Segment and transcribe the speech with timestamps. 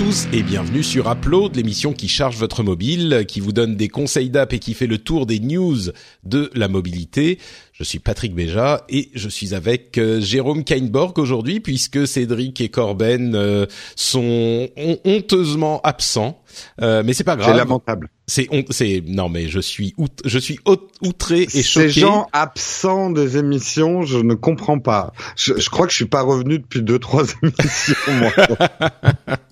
[0.00, 4.30] Tous et bienvenue sur Upload, l'émission qui charge votre mobile, qui vous donne des conseils
[4.30, 5.76] d'app et qui fait le tour des news
[6.24, 7.38] de la mobilité.
[7.72, 12.70] Je suis Patrick Béja et je suis avec euh, Jérôme Kainborg aujourd'hui puisque Cédric et
[12.70, 14.70] Corben euh, sont
[15.04, 16.42] honteusement absents.
[16.80, 17.50] Euh, mais c'est pas grave.
[17.50, 18.08] C'est lamentable.
[18.26, 20.60] C'est c'est non mais je suis out, je suis
[21.02, 21.90] outré et choqué.
[21.90, 25.12] Ces gens absents des émissions, je ne comprends pas.
[25.36, 27.94] Je, je crois que je suis pas revenu depuis deux trois émissions.
[28.08, 28.32] Moi.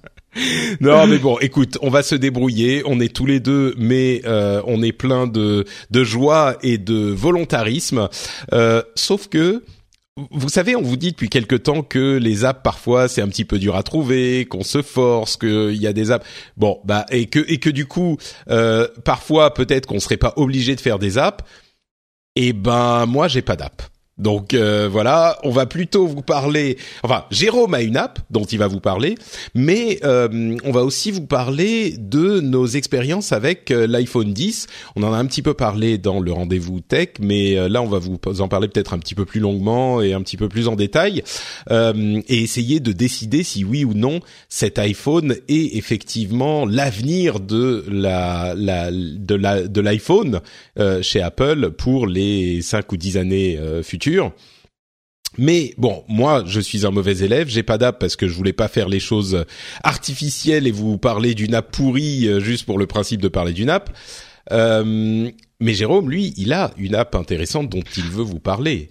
[0.80, 2.82] non, mais bon, écoute, on va se débrouiller.
[2.87, 7.10] On est tous les deux, mais euh, on est plein de, de joie et de
[7.10, 8.09] volontarisme.
[8.52, 9.63] Euh, sauf que
[10.30, 13.45] vous savez, on vous dit depuis quelque temps que les apps parfois c'est un petit
[13.45, 16.26] peu dur à trouver, qu'on se force, qu'il y a des apps.
[16.57, 18.16] Bon, bah et que et que du coup,
[18.51, 21.45] euh, parfois peut-être qu'on serait pas obligé de faire des apps.
[22.35, 23.82] Et ben moi j'ai pas d'app.
[24.19, 26.77] Donc euh, voilà, on va plutôt vous parler.
[27.02, 29.15] Enfin, Jérôme a une app dont il va vous parler,
[29.55, 34.66] mais euh, on va aussi vous parler de nos expériences avec euh, l'iPhone 10.
[34.97, 37.99] On en a un petit peu parlé dans le rendez-vous tech, mais là on va
[37.99, 40.75] vous en parler peut-être un petit peu plus longuement et un petit peu plus en
[40.75, 41.23] détail,
[41.71, 48.55] et essayer de décider si oui ou non cet iPhone est effectivement l'avenir de la,
[48.55, 50.41] de la de l'iPhone
[51.03, 54.07] chez Apple pour les cinq ou dix années futures
[55.37, 57.48] mais bon, moi, je suis un mauvais élève.
[57.48, 59.45] J'ai pas d'app parce que je voulais pas faire les choses
[59.84, 63.70] artificielles et vous parler d'une app pourrie euh, juste pour le principe de parler d'une
[63.70, 63.95] app.
[64.53, 68.91] Euh, mais Jérôme, lui, il a une app intéressante dont il veut vous parler.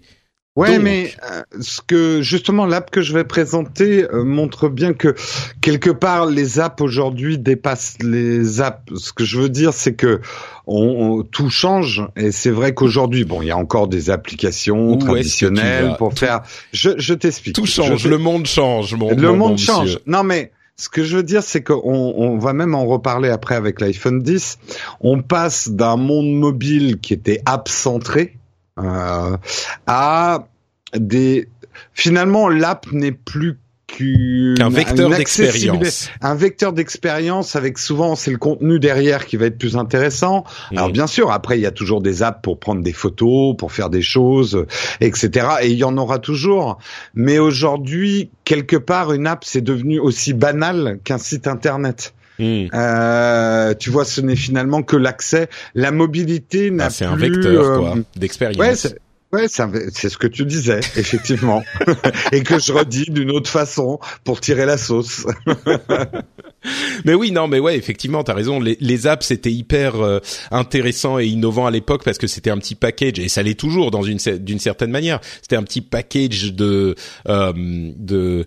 [0.58, 5.14] Ouais, mais euh, ce que justement l'app que je vais présenter euh, montre bien que
[5.62, 8.92] quelque part les apps aujourd'hui dépassent les apps.
[8.96, 10.20] Ce que je veux dire, c'est que
[10.66, 15.96] on, tout change et c'est vrai qu'aujourd'hui, bon, il y a encore des applications traditionnelles
[16.00, 16.42] pour faire.
[16.74, 17.54] Je, je t'explique.
[17.54, 18.96] Tout change, le monde change.
[18.96, 20.00] Mon, le monde change.
[20.08, 23.54] Non, mais ce que je veux dire, c'est qu'on on va même en reparler après
[23.54, 24.58] avec l'iPhone 10.
[25.02, 28.37] On passe d'un monde mobile qui était app-centré euh,
[28.78, 30.48] à
[30.96, 31.48] des.
[31.94, 36.10] Finalement, l'app n'est plus qu'un vecteur d'expérience.
[36.22, 40.44] Un vecteur d'expérience avec souvent c'est le contenu derrière qui va être plus intéressant.
[40.72, 43.72] Alors bien sûr, après il y a toujours des apps pour prendre des photos, pour
[43.72, 44.66] faire des choses,
[45.00, 45.48] etc.
[45.62, 46.78] Et il y en aura toujours.
[47.16, 52.14] Mais aujourd'hui, quelque part, une app c'est devenu aussi banal qu'un site internet.
[52.40, 52.66] Hmm.
[52.74, 57.82] Euh, tu vois, ce n'est finalement que l'accès, la mobilité n'a ah, C'est un vecteur
[57.82, 58.88] euh, d'expérience.
[59.34, 61.62] Ouais, c'est ce que tu disais, effectivement,
[62.32, 65.26] et que je redis d'une autre façon pour tirer la sauce.
[67.06, 68.62] mais oui, non, mais ouais, effectivement, t'as raison.
[68.62, 70.20] Les, les apps c'était hyper euh,
[70.50, 73.92] intéressant et innovant à l'époque parce que c'était un petit package et ça l'est toujours
[73.92, 75.20] dans une d'une certaine manière.
[75.42, 76.96] C'était un petit package de
[77.28, 78.46] euh, de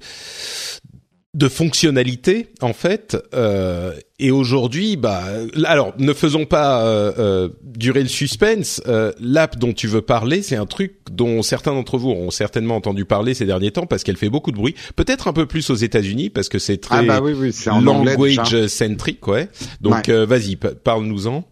[1.32, 5.22] de fonctionnalité en fait euh, et aujourd'hui bah
[5.64, 8.82] alors ne faisons pas euh, euh, durer le suspense
[9.20, 13.04] l'app dont tu veux parler c'est un truc dont certains d'entre vous ont certainement entendu
[13.04, 14.74] parler ces derniers temps parce qu'elle fait beaucoup de bruit.
[14.96, 18.66] Peut-être un peu plus aux États-Unis parce que c'est très ah bah oui, oui, language
[18.66, 19.48] centric ouais.
[19.80, 21.44] Donc vas-y parle-nous-en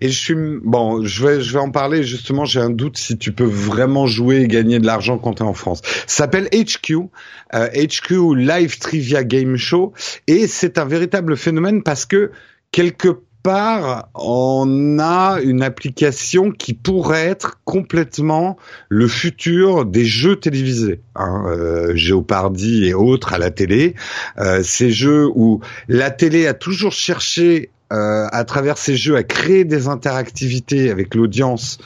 [0.00, 2.44] et je suis bon, je vais je vais en parler justement.
[2.44, 5.46] J'ai un doute si tu peux vraiment jouer et gagner de l'argent quand tu es
[5.46, 5.82] en France.
[6.06, 7.08] Ça s'appelle HQ,
[7.52, 9.92] HQ euh, Live Trivia Game Show,
[10.26, 12.30] et c'est un véritable phénomène parce que
[12.72, 18.56] quelque part, on a une application qui pourrait être complètement
[18.88, 21.00] le futur des jeux télévisés.
[21.14, 23.94] Hein, euh, Géopardy et autres à la télé.
[24.38, 29.64] Euh, ces jeux où la télé a toujours cherché à travers ces jeux à créer
[29.64, 31.78] des interactivités avec l'audience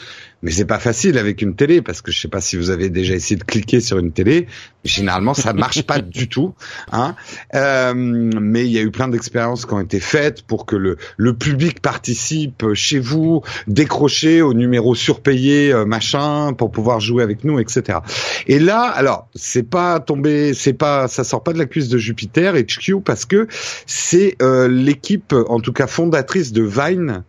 [0.43, 2.89] mais c'est pas facile avec une télé parce que je sais pas si vous avez
[2.89, 4.47] déjà essayé de cliquer sur une télé.
[4.85, 6.55] Généralement, ça marche pas du tout.
[6.93, 7.15] Hein
[7.55, 10.97] euh, mais il y a eu plein d'expériences qui ont été faites pour que le,
[11.19, 17.45] le public participe chez vous, décrocher au numéro surpayé, euh, machin, pour pouvoir jouer avec
[17.45, 17.99] nous, etc.
[18.47, 21.99] Et là, alors, c'est pas tombé, c'est pas, ça sort pas de la cuisse de
[21.99, 23.47] Jupiter, HQ, parce que
[23.87, 27.25] c'est euh, l'équipe, en tout cas fondatrice de Vine,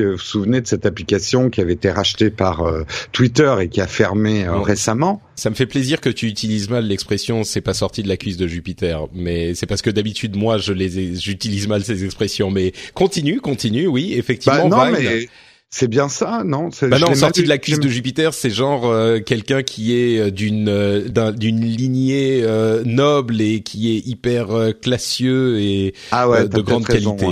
[0.00, 3.80] vous vous souvenez de cette application qui avait été rachetée par euh, Twitter et qui
[3.80, 5.20] a fermé euh, récemment?
[5.34, 8.36] Ça me fait plaisir que tu utilises mal l'expression c'est pas sorti de la cuisse
[8.36, 12.50] de Jupiter, mais c'est parce que d'habitude moi je les j'utilise mal ces expressions.
[12.50, 14.68] Mais continue, continue, oui, effectivement.
[14.68, 15.28] Bah, non, mais
[15.74, 16.68] c'est bien ça, non?
[16.82, 20.30] Bah non, sorti de la cuisse de Jupiter, c'est genre euh, quelqu'un qui est euh,
[20.30, 22.44] d'une euh, d'une lignée
[22.84, 24.48] noble et qui est hyper
[24.82, 27.26] classieux et ah ouais, de grande qualité.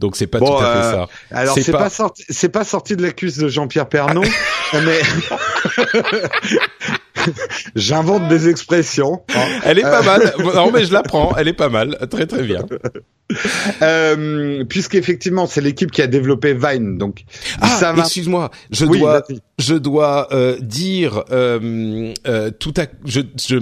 [0.00, 1.08] Donc c'est pas tout à fait ça.
[1.30, 1.90] Alors c'est pas...
[1.90, 4.24] sorti, c'est pas sorti de la cuisse de Jean-Pierre Pernaut,
[4.72, 5.00] mais
[7.74, 9.22] J'invente des expressions.
[9.64, 10.34] Elle est pas mal.
[10.38, 11.34] Non, mais je la prends.
[11.36, 11.96] Elle est pas mal.
[12.10, 12.64] Très très bien.
[13.80, 17.24] Euh, puisqu'effectivement c'est l'équipe qui a développé Vine donc
[17.62, 19.22] ah, excuse-moi je dois
[19.58, 22.12] je dois euh, dire euh,
[22.58, 23.56] tout à je, je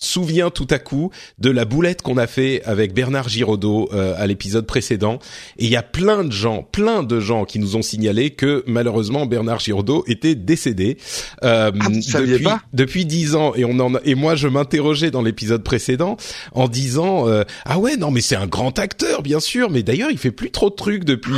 [0.00, 4.26] souviens tout à coup de la boulette qu'on a fait avec Bernard Giraudot euh, à
[4.26, 5.18] l'épisode précédent.
[5.58, 8.64] Et il y a plein de gens, plein de gens qui nous ont signalé que
[8.66, 10.96] malheureusement Bernard Giraudot était décédé
[11.44, 12.62] euh, ah, depuis pas?
[12.72, 13.54] depuis dix ans.
[13.54, 16.16] Et on en et moi je m'interrogeais dans l'épisode précédent
[16.52, 20.10] en disant euh, ah ouais non mais c'est un grand acteur bien sûr, mais d'ailleurs
[20.10, 21.32] il fait plus trop de trucs depuis.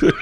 [0.00, 0.14] depuis...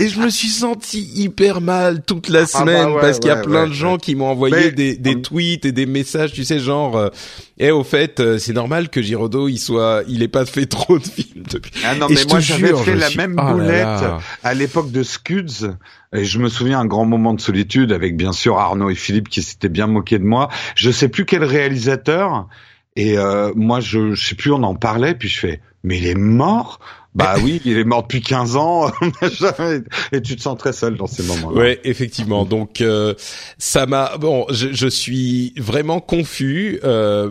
[0.00, 3.32] et je me suis senti hyper mal toute la semaine ah bah parce qu'il y
[3.32, 6.58] a plein de gens qui m'ont envoyé des, des tweets et des messages tu sais,
[6.58, 7.08] genre, euh,
[7.58, 10.98] et au fait, euh, c'est normal que Giraudot, il soit, il ait pas fait trop
[10.98, 11.72] de films depuis.
[11.84, 14.04] Ah non, mais moi j'avais fait la même oh boulette
[14.42, 15.76] à l'époque de Scuds.
[16.12, 19.28] Et je me souviens un grand moment de solitude avec bien sûr Arnaud et Philippe
[19.28, 20.48] qui s'étaient bien moqués de moi.
[20.76, 22.46] Je sais plus quel réalisateur.
[22.96, 26.06] Et euh, moi, je, je sais plus, on en parlait, puis je fais, mais il
[26.06, 26.78] est mort
[27.14, 28.90] bah oui, il est mort depuis 15 ans
[30.12, 31.56] et tu te sens très seul dans ces moments-là.
[31.56, 32.44] Ouais, effectivement.
[32.44, 33.14] Donc euh,
[33.56, 36.80] ça m'a bon, je, je, suis vraiment confus.
[36.82, 37.30] Euh,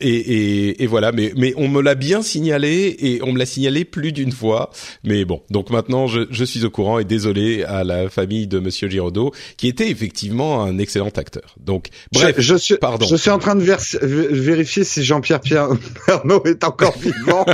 [0.00, 3.46] et, et, et, voilà, mais, mais on me l'a bien signalé et on me l'a
[3.46, 4.70] signalé plus d'une fois.
[5.04, 8.58] Mais bon, donc maintenant je, je, suis au courant et désolé à la famille de
[8.58, 11.56] Monsieur Giraudot, qui était effectivement un excellent acteur.
[11.58, 13.06] Donc bref, je, je suis, pardon.
[13.06, 13.64] Je suis en train de
[14.02, 17.44] vérifier si Jean-Pierre Pernaut est encore vivant.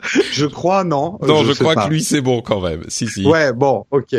[0.32, 1.18] je crois non.
[1.26, 2.84] Non, je, crois que lui c'est bon quand même.
[2.88, 3.26] Si si.
[3.26, 4.14] Ouais, bon, ok.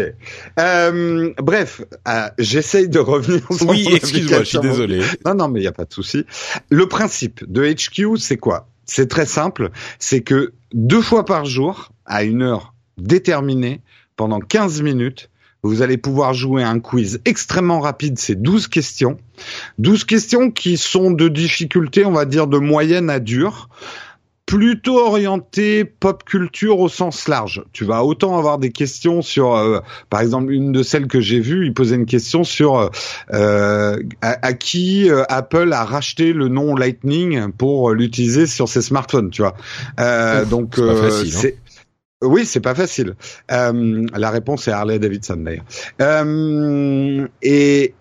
[0.59, 3.41] Euh, bref, euh, j'essaye de revenir.
[3.51, 5.01] Sur oui, excuse-moi, je suis désolé.
[5.25, 6.25] Non, non, mais il y a pas de souci.
[6.69, 8.67] Le principe de HQ, c'est quoi?
[8.85, 13.81] C'est très simple, c'est que deux fois par jour, à une heure déterminée,
[14.15, 15.29] pendant 15 minutes,
[15.63, 19.17] vous allez pouvoir jouer un quiz extrêmement rapide, c'est 12 questions.
[19.77, 23.69] 12 questions qui sont de difficulté, on va dire, de moyenne à dure
[24.51, 27.63] plutôt orienté pop culture au sens large.
[27.71, 31.39] Tu vas autant avoir des questions sur, euh, par exemple, une de celles que j'ai
[31.39, 32.91] vues, il posait une question sur
[33.33, 39.29] euh, à, qui euh, Apple a racheté le nom Lightning pour l'utiliser sur ses smartphones,
[39.29, 39.55] tu vois.
[40.43, 41.73] donc c'est hein.
[42.21, 43.15] oui, c'est pas facile.
[43.47, 46.25] la réponse est Harley Davidson d'ailleurs.
[47.41, 47.93] et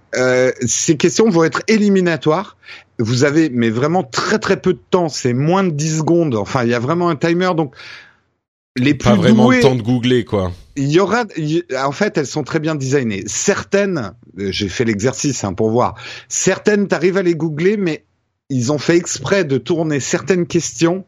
[0.67, 2.57] ces questions vont être éliminatoires
[3.01, 6.35] vous avez mais vraiment très très peu de temps, c'est moins de 10 secondes.
[6.35, 7.75] Enfin, il y a vraiment un timer donc
[8.77, 10.53] les plus pas vraiment le temps de googler quoi.
[10.77, 11.25] Il y aura
[11.85, 13.25] en fait, elles sont très bien designées.
[13.27, 15.97] Certaines, euh, j'ai fait l'exercice hein, pour voir.
[16.29, 18.05] Certaines t'arrives à les googler mais
[18.49, 21.05] ils ont fait exprès de tourner certaines questions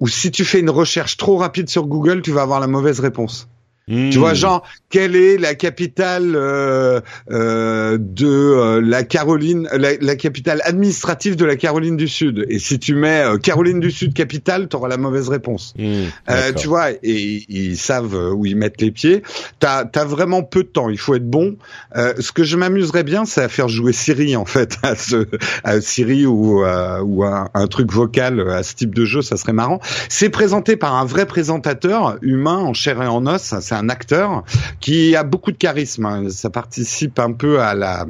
[0.00, 3.00] où si tu fais une recherche trop rapide sur Google, tu vas avoir la mauvaise
[3.00, 3.48] réponse.
[3.88, 4.36] Tu vois, hmm.
[4.36, 7.00] genre, quelle est la capitale euh,
[7.30, 12.44] euh, de euh, la Caroline, la, capitale administrative de la Caroline du Sud?
[12.50, 15.72] Et si tu mets euh, Caroline du Sud capitale, tu auras la mauvaise réponse.
[15.78, 16.08] Hmm,
[16.56, 19.22] tu vois, et ils savent où ils mettent les pieds.
[19.58, 20.90] T'as as vraiment peu de temps.
[20.90, 21.56] Il faut être bon.
[21.94, 25.26] ce que je m'amuserais bien, c'est à faire jouer Siri en fait, à, ce,
[25.64, 29.52] à Siri ou ou un, un truc vocal à ce type de jeu, ça serait
[29.52, 29.80] marrant.
[30.08, 33.54] C'est présenté par un vrai présentateur humain en chair et en os.
[33.78, 34.44] Un acteur
[34.80, 36.06] qui a beaucoup de charisme.
[36.06, 36.28] Hein.
[36.30, 38.06] Ça participe un peu à la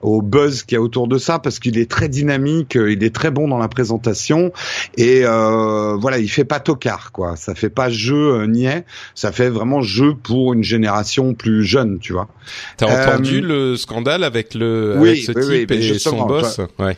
[0.00, 3.14] au buzz qu'il y a autour de ça parce qu'il est très dynamique, il est
[3.14, 4.52] très bon dans la présentation
[4.96, 7.36] et euh, voilà, il fait pas tocard quoi.
[7.36, 8.84] Ça fait pas jeu euh, niais,
[9.14, 12.28] ça fait vraiment jeu pour une génération plus jeune, tu vois.
[12.76, 16.96] T'as entendu euh, le scandale avec le avec ce type et son boss, ouais.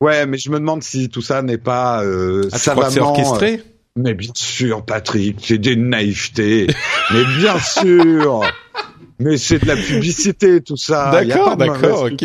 [0.00, 2.90] Ouais, mais je me demande si tout ça n'est pas euh, ah, savamment.
[2.90, 3.62] c'est orchestré?
[3.98, 6.68] Mais bien sûr, Patrick, c'est des naïvetés.
[7.12, 8.42] Mais bien sûr.
[9.20, 11.10] Mais c'est de la publicité, tout ça.
[11.10, 12.24] D'accord, d'accord, ok.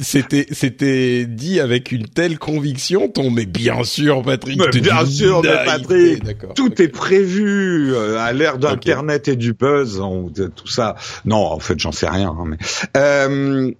[0.00, 4.58] C'était, c'était dit avec une telle conviction, ton, mais bien sûr, Patrick.
[4.58, 6.24] Mais bien sûr, mais Patrick.
[6.56, 10.02] Tout est prévu euh, à l'ère d'Internet et du buzz,
[10.56, 10.96] tout ça.
[11.24, 12.30] Non, en fait, j'en sais rien.
[12.36, 12.56] Hein, mais
[12.96, 13.70] euh,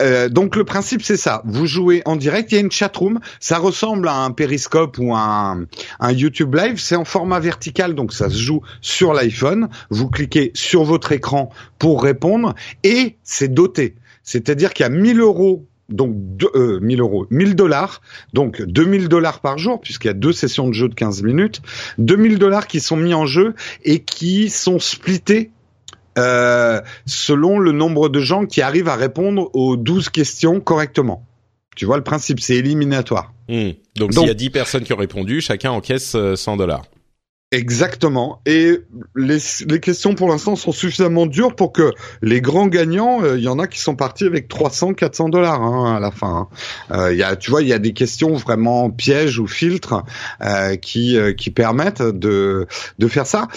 [0.00, 1.42] Euh, donc le principe c'est ça.
[1.44, 2.52] Vous jouez en direct.
[2.52, 3.20] Il y a une chatroom.
[3.40, 5.66] Ça ressemble à un Periscope ou un,
[6.00, 6.78] un YouTube Live.
[6.78, 9.68] C'est en format vertical, donc ça se joue sur l'iPhone.
[9.90, 13.96] Vous cliquez sur votre écran pour répondre et c'est doté.
[14.22, 16.14] C'est-à-dire qu'il y a 1000 euros donc
[16.54, 18.02] euh, 1000 euros, 1000 dollars,
[18.34, 21.62] donc 2000 dollars par jour, puisqu'il y a deux sessions de jeu de 15 minutes,
[21.96, 25.50] 2000 dollars qui sont mis en jeu et qui sont splittés
[26.18, 31.24] euh, selon le nombre de gens qui arrivent à répondre aux 12 questions correctement.
[31.76, 33.32] Tu vois le principe, c'est éliminatoire.
[33.48, 33.70] Hmm.
[33.96, 36.82] Donc, s'il y a 10 personnes qui ont répondu, chacun encaisse 100 dollars.
[37.50, 38.42] Exactement.
[38.44, 38.80] Et
[39.16, 43.44] les, les questions pour l'instant sont suffisamment dures pour que les grands gagnants, euh, il
[43.44, 46.48] y en a qui sont partis avec 300, 400 dollars hein, à la fin.
[46.90, 46.94] Hein.
[46.94, 50.04] Euh, y a, tu vois, il y a des questions vraiment pièges ou filtres
[50.42, 52.66] euh, qui qui permettent de
[52.98, 53.48] de faire ça.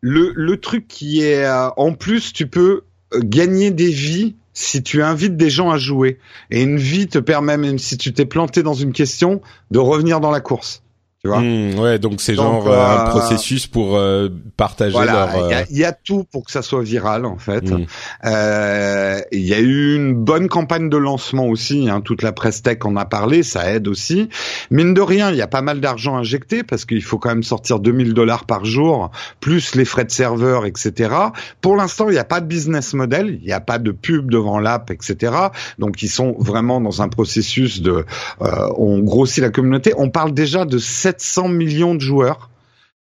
[0.00, 2.82] Le le truc qui est en plus, tu peux
[3.14, 6.18] gagner des vies si tu invites des gens à jouer.
[6.50, 9.40] Et une vie te permet, même si tu t'es planté dans une question,
[9.70, 10.82] de revenir dans la course.
[11.24, 15.46] Tu vois mmh, ouais, donc c'est genre euh, un processus pour euh, partager voilà, leur.
[15.46, 17.68] Il y, a, y, a tout pour que ça soit viral en fait.
[17.68, 17.86] Mmh.
[18.24, 21.90] Euh, il y a eu une bonne campagne de lancement aussi.
[21.90, 24.28] Hein, toute la presse tech en a parlé, ça aide aussi.
[24.70, 27.42] Mine de rien, il y a pas mal d'argent injecté parce qu'il faut quand même
[27.42, 29.10] sortir 2000 dollars par jour,
[29.40, 31.12] plus les frais de serveur, etc.
[31.60, 34.30] Pour l'instant, il n'y a pas de business model, il n'y a pas de pub
[34.30, 35.32] devant l'app, etc.
[35.80, 38.04] Donc ils sont vraiment dans un processus de,
[38.40, 39.94] euh, on grossit la communauté.
[39.96, 42.50] On parle déjà de 700 millions de joueurs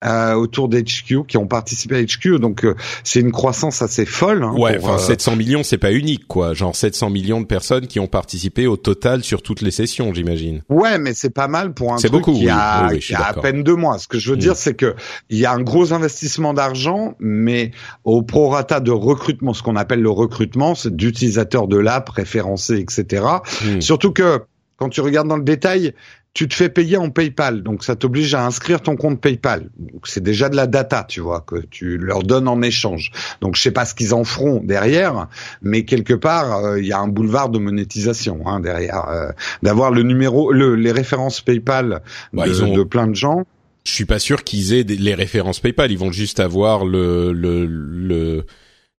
[0.06, 4.44] euh, autour d'HQ qui ont participé à HQ, donc euh, c'est une croissance assez folle.
[4.44, 6.54] Hein, ouais, enfin 700 millions, c'est pas unique, quoi.
[6.54, 10.64] Genre 700 millions de personnes qui ont participé au total sur toutes les sessions, j'imagine.
[10.70, 13.26] Ouais, mais c'est pas mal pour un truc beaucoup, qui a, oui, oui, qui a
[13.26, 14.00] à peine deux mois.
[14.00, 14.40] Ce que je veux mmh.
[14.40, 14.96] dire, c'est que
[15.30, 17.72] il y a un gros investissement d'argent, mais
[18.06, 23.26] au prorata de recrutement, ce qu'on appelle le recrutement, c'est d'utilisateurs de l'app référencés, etc.
[23.66, 23.82] Mmh.
[23.82, 24.44] Surtout que
[24.80, 25.94] quand tu regardes dans le détail,
[26.40, 29.70] tu te fais payer en PayPal, donc ça t'oblige à inscrire ton compte PayPal.
[30.06, 33.12] C'est déjà de la data, tu vois, que tu leur donnes en échange.
[33.42, 35.28] Donc je sais pas ce qu'ils en feront derrière,
[35.62, 39.32] mais quelque part il euh, y a un boulevard de monétisation hein, derrière, euh,
[39.64, 42.74] d'avoir le numéro, le, les références PayPal bah, de, ils ont...
[42.74, 43.44] de plein de gens.
[43.84, 45.92] Je suis pas sûr qu'ils aient des, les références PayPal.
[45.92, 48.46] Ils vont juste avoir le le, le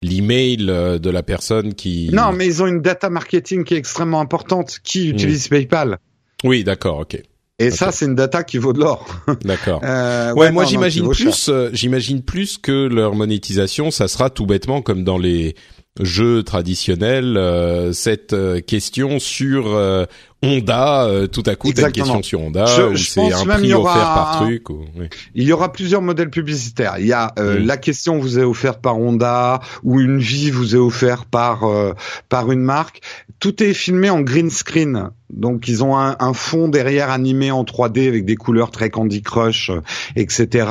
[0.02, 2.10] l'email de la personne qui.
[2.12, 4.78] Non, mais ils ont une data marketing qui est extrêmement importante.
[4.84, 5.54] Qui utilise mmh.
[5.54, 5.98] PayPal?
[6.44, 7.22] Oui, d'accord, ok.
[7.60, 7.76] Et okay.
[7.76, 9.06] ça, c'est une data qui vaut de l'or.
[9.44, 9.82] D'accord.
[9.84, 14.46] euh, ouais, ouais, moi j'imagine plus, euh, j'imagine plus que leur monétisation, ça sera tout
[14.46, 15.54] bêtement comme dans les
[16.00, 20.06] jeux traditionnels, euh, cette euh, question sur euh,
[20.42, 23.74] Honda, euh, tout à coup, t'as une question sur Honda, je, je c'est un prix
[23.74, 24.70] offert par truc.
[24.70, 24.86] Ou...
[24.96, 25.08] Oui.
[25.34, 26.94] Il y aura plusieurs modèles publicitaires.
[26.98, 27.66] Il y a euh, mmh.
[27.66, 31.92] la question vous est offerte par Honda ou une vie vous est offerte par euh,
[32.30, 33.02] par une marque.
[33.38, 35.10] Tout est filmé en green screen.
[35.32, 39.22] Donc ils ont un, un, fond derrière animé en 3D avec des couleurs très Candy
[39.22, 39.70] Crush,
[40.16, 40.66] etc.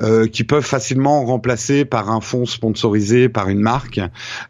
[0.00, 4.00] Euh, qui peuvent facilement remplacer par un fond sponsorisé par une marque.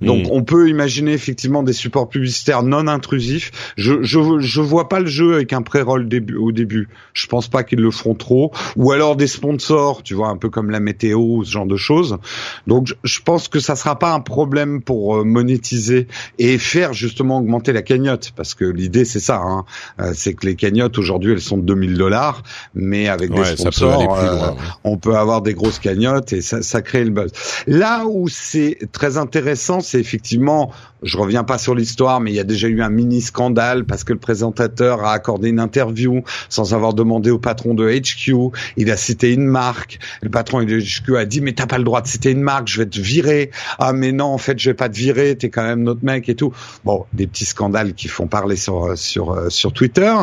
[0.00, 0.30] Donc mmh.
[0.30, 3.72] on peut imaginer effectivement des supports publicitaires non intrusifs.
[3.76, 6.88] Je, je, je vois pas le jeu avec un pré-roll début, au début.
[7.12, 8.52] Je pense pas qu'ils le feront trop.
[8.76, 12.18] Ou alors des sponsors, tu vois, un peu comme la météo, ce genre de choses.
[12.66, 16.06] Donc je pense que ça sera pas un problème pour euh, monétiser
[16.38, 19.40] et faire justement augmenter la cagnotte, parce que l'idée c'est ça.
[19.42, 19.64] Hein.
[20.00, 22.42] Euh, c'est que les cagnottes aujourd'hui elles sont de 2000 dollars,
[22.74, 24.56] mais avec ouais, des sponsors, peut euh, loin, ouais.
[24.84, 27.30] on peut avoir des grosses cagnottes et ça, ça crée le buzz.
[27.66, 30.72] Là où c'est très intéressant, c'est effectivement,
[31.02, 34.04] je reviens pas sur l'histoire, mais il y a déjà eu un mini scandale parce
[34.04, 34.18] que le
[34.58, 38.54] a accordé une interview sans avoir demandé au patron de HQ.
[38.76, 39.98] Il a cité une marque.
[40.22, 42.68] Le patron de HQ a dit mais t'as pas le droit de citer une marque,
[42.68, 43.50] je vais te virer.
[43.78, 46.28] Ah mais non en fait je vais pas te virer, t'es quand même notre mec
[46.28, 46.52] et tout.
[46.84, 50.14] Bon des petits scandales qui font parler sur sur sur Twitter.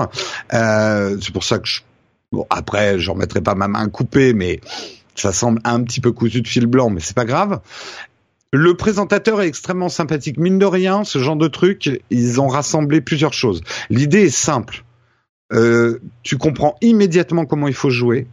[0.54, 1.82] Euh, c'est pour ça que je...
[2.32, 4.60] bon après j'en mettrai pas ma main coupée mais
[5.16, 7.60] ça semble un petit peu cousu de fil blanc, mais c'est pas grave.
[8.56, 10.38] Le présentateur est extrêmement sympathique.
[10.38, 13.62] Mine de rien, ce genre de truc, ils ont rassemblé plusieurs choses.
[13.90, 14.86] L'idée est simple.
[15.54, 18.28] Euh, tu comprends immédiatement comment il faut jouer.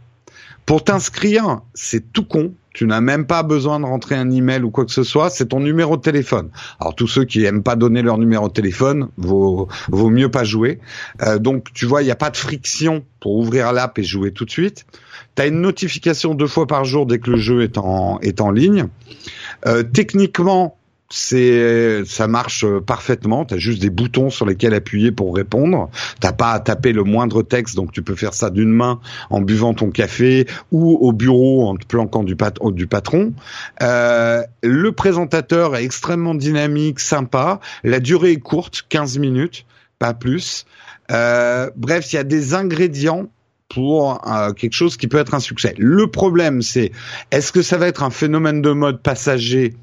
[0.67, 2.53] Pour t'inscrire, c'est tout con.
[2.71, 5.31] Tu n'as même pas besoin de rentrer un email ou quoi que ce soit.
[5.31, 6.51] C'est ton numéro de téléphone.
[6.79, 10.79] Alors tous ceux qui aiment pas donner leur numéro de téléphone, vaut, mieux pas jouer.
[11.23, 14.31] Euh, donc tu vois, il n'y a pas de friction pour ouvrir l'app et jouer
[14.31, 14.85] tout de suite.
[15.35, 18.41] Tu as une notification deux fois par jour dès que le jeu est en, est
[18.41, 18.87] en ligne.
[19.65, 20.77] Euh, techniquement,
[21.11, 23.45] c'est ça marche parfaitement.
[23.45, 25.89] T'as juste des boutons sur lesquels appuyer pour répondre.
[26.19, 29.41] T'as pas à taper le moindre texte, donc tu peux faire ça d'une main en
[29.41, 32.35] buvant ton café ou au bureau en te planquant du
[32.87, 33.33] patron.
[33.81, 37.59] Euh, le présentateur est extrêmement dynamique, sympa.
[37.83, 39.65] La durée est courte, 15 minutes,
[39.99, 40.65] pas plus.
[41.11, 43.27] Euh, bref, il y a des ingrédients
[43.73, 45.73] pour euh, quelque chose qui peut être un succès.
[45.77, 46.91] Le problème, c'est
[47.31, 49.73] est-ce que ça va être un phénomène de mode passager?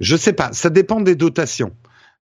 [0.00, 0.50] Je sais pas.
[0.52, 1.72] Ça dépend des dotations.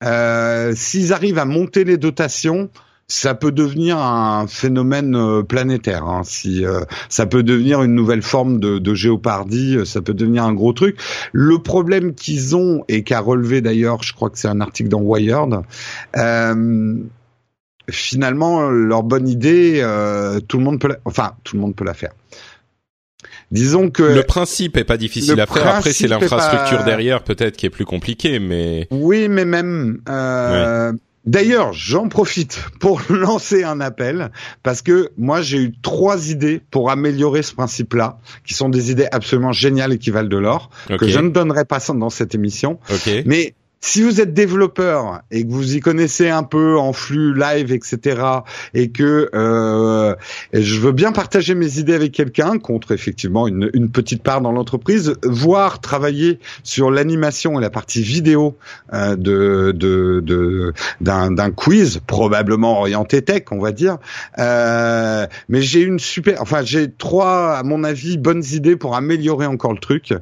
[0.04, 2.70] Euh, S'ils arrivent à monter les dotations,
[3.08, 6.04] ça peut devenir un phénomène euh, planétaire.
[6.04, 6.22] Hein.
[6.24, 6.64] Si
[7.08, 10.98] ça peut devenir une nouvelle forme de, géopardie, ça peut devenir un gros truc.
[11.32, 15.00] Le problème qu'ils ont et qu'a relevé d'ailleurs, je crois que c'est un article dans
[15.00, 15.62] Wired.
[17.90, 20.96] Finalement, leur bonne idée, euh, tout le monde peut, la...
[21.04, 22.12] enfin, tout le monde peut la faire.
[23.50, 25.66] Disons que le principe est pas difficile à faire.
[25.66, 26.84] Après, c'est l'infrastructure pas...
[26.84, 30.00] derrière peut-être qui est plus compliquée, mais oui, mais même.
[30.08, 30.92] Euh...
[31.26, 34.30] D'ailleurs, j'en profite pour lancer un appel
[34.62, 39.08] parce que moi j'ai eu trois idées pour améliorer ce principe-là, qui sont des idées
[39.10, 40.98] absolument géniales et qui valent de l'or, okay.
[40.98, 42.78] que je ne donnerai pas dans cette émission.
[42.88, 43.24] Okay.
[43.26, 43.54] Mais
[43.86, 48.20] si vous êtes développeur et que vous y connaissez un peu en flux live, etc.,
[48.74, 50.14] et que euh,
[50.52, 54.52] je veux bien partager mes idées avec quelqu'un contre effectivement une, une petite part dans
[54.52, 58.56] l'entreprise, voire travailler sur l'animation et la partie vidéo
[58.92, 59.72] euh, de
[61.00, 63.98] d'un de, quiz probablement orienté tech, on va dire.
[64.38, 69.46] Euh, mais j'ai une super, enfin j'ai trois à mon avis bonnes idées pour améliorer
[69.46, 70.12] encore le truc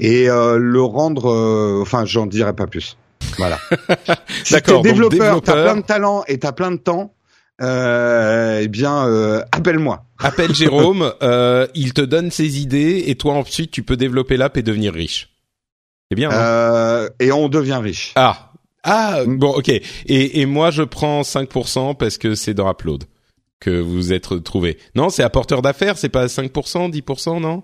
[0.00, 2.96] et euh, le rendre, euh, enfin j'en dirai pas plus.
[3.38, 3.58] Voilà.
[4.44, 4.82] si D'accord.
[4.82, 7.14] T'es développeur, t'as plein de talent et t'as plein de temps.
[7.62, 10.04] Euh, eh bien, euh, appelle-moi.
[10.18, 11.12] Appelle Jérôme.
[11.22, 14.92] euh, il te donne ses idées et toi ensuite tu peux développer l'app et devenir
[14.92, 15.30] riche.
[16.10, 16.30] C'est bien.
[16.32, 18.12] Euh, et on devient riche.
[18.16, 18.52] Ah.
[18.82, 19.20] Ah.
[19.26, 19.68] Bon, ok.
[19.68, 19.82] Et,
[20.40, 23.04] et moi je prends 5% parce que c'est dans Upload
[23.60, 24.78] que vous êtes trouvé.
[24.94, 25.96] Non, c'est apporteur d'affaires.
[25.96, 27.62] C'est pas 5%, 10%, non?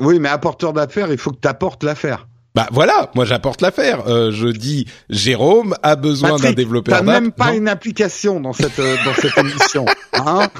[0.00, 2.28] Oui, mais apporteur d'affaires, il faut que tu apportes l'affaire.
[2.52, 4.08] Bah voilà, moi j'apporte l'affaire.
[4.08, 6.98] Euh, je dis Jérôme a besoin d'un développeur.
[6.98, 9.86] T'as même pas non une application dans cette euh, dans cette émission.
[10.12, 10.50] Hein?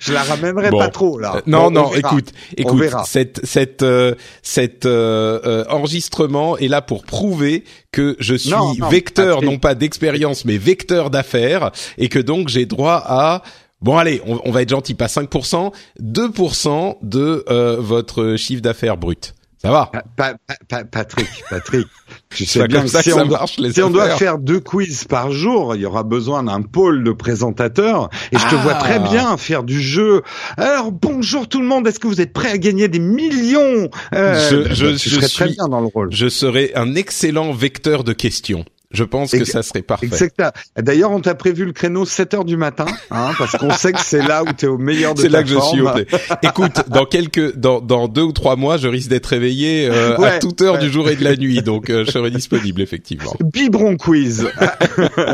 [0.00, 0.78] Je la ramènerai bon.
[0.78, 1.36] pas trop là.
[1.36, 8.16] Euh, non non, écoute, écoute, cette cette euh, cet enregistrement est là pour prouver que
[8.18, 12.66] je suis non, non, vecteur non pas d'expérience mais vecteur d'affaires et que donc j'ai
[12.66, 13.42] droit à
[13.80, 17.44] Bon allez, on, on va être gentil, pas 5%, 2% de
[17.78, 19.34] votre chiffre d'affaires brut.
[19.64, 19.90] Ça va.
[20.14, 20.34] Pa
[20.68, 21.86] pa Patrick, Patrick,
[22.28, 25.74] tu sais bien que si, on, marche, si on, doit faire deux quiz par jour,
[25.74, 28.10] il y aura besoin d'un pôle de présentateurs.
[28.30, 28.62] Et je te ah.
[28.62, 30.20] vois très bien faire du jeu.
[30.58, 33.88] Alors bonjour tout le monde, est-ce que vous êtes prêts à gagner des millions?
[34.12, 36.12] Euh, Je, je, tu je serais suis, très bien dans le rôle.
[36.12, 38.66] Je serais un excellent vecteur de questions.
[38.94, 40.30] Je pense que ça serait parfait.
[40.78, 44.00] D'ailleurs, on t'a prévu le créneau 7 heures du matin, hein, parce qu'on sait que
[44.00, 45.64] c'est là où tu es au meilleur de C'est ta là que forme.
[45.64, 46.14] je suis.
[46.14, 50.16] Au Écoute, dans quelques, dans, dans deux ou trois mois, je risque d'être réveillé euh,
[50.18, 50.80] ouais, à toute heure ouais.
[50.80, 53.34] du jour et de la nuit, donc euh, je serai disponible effectivement.
[53.40, 54.48] Biberon quiz.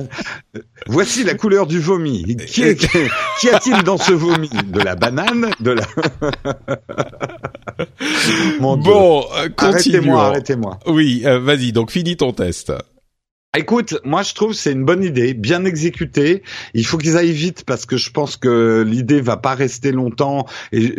[0.87, 2.37] Voici la couleur du vomi.
[2.47, 2.77] Qui, est,
[3.41, 5.83] qui a-t-il dans ce vomi De la banane De la.
[8.61, 10.79] Mon bon, euh, arrêtez-moi, arrêtez-moi.
[10.87, 11.73] Oui, euh, vas-y.
[11.73, 12.73] Donc finis ton test.
[13.59, 16.45] Écoute, moi je trouve c'est une bonne idée, bien exécutée.
[16.73, 20.47] Il faut qu'ils aillent vite parce que je pense que l'idée va pas rester longtemps
[20.71, 20.95] et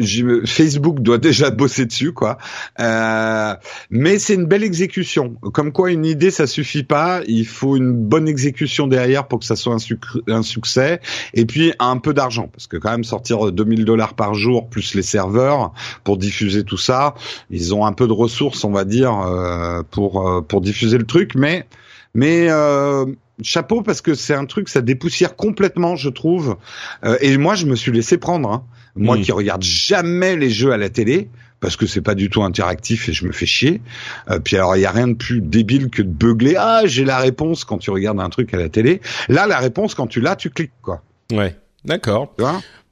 [0.45, 2.37] Facebook doit déjà bosser dessus quoi.
[2.81, 3.55] Euh,
[3.89, 5.35] mais c'est une belle exécution.
[5.53, 9.45] Comme quoi une idée ça suffit pas, il faut une bonne exécution derrière pour que
[9.45, 10.99] ça soit un, un succès
[11.33, 14.93] et puis un peu d'argent parce que quand même sortir 2000 dollars par jour plus
[14.93, 15.71] les serveurs
[16.03, 17.15] pour diffuser tout ça,
[17.49, 21.05] ils ont un peu de ressources on va dire euh, pour euh, pour diffuser le
[21.05, 21.65] truc, mais
[22.13, 23.06] mais euh,
[23.41, 26.58] chapeau parce que c'est un truc, ça dépoussière complètement, je trouve.
[27.06, 28.50] Euh, et moi, je me suis laissé prendre.
[28.50, 28.63] Hein.
[28.95, 29.21] Moi Mm.
[29.21, 31.30] qui regarde jamais les jeux à la télé
[31.62, 33.82] parce que c'est pas du tout interactif et je me fais chier.
[34.30, 36.56] Euh, puis alors il y a rien de plus débile que de beugler.
[36.58, 39.00] Ah, j'ai la réponse quand tu regardes un truc à la télé.
[39.30, 41.04] Là, la réponse quand tu l'as, tu cliques quoi.
[41.32, 42.34] Ouais, d'accord.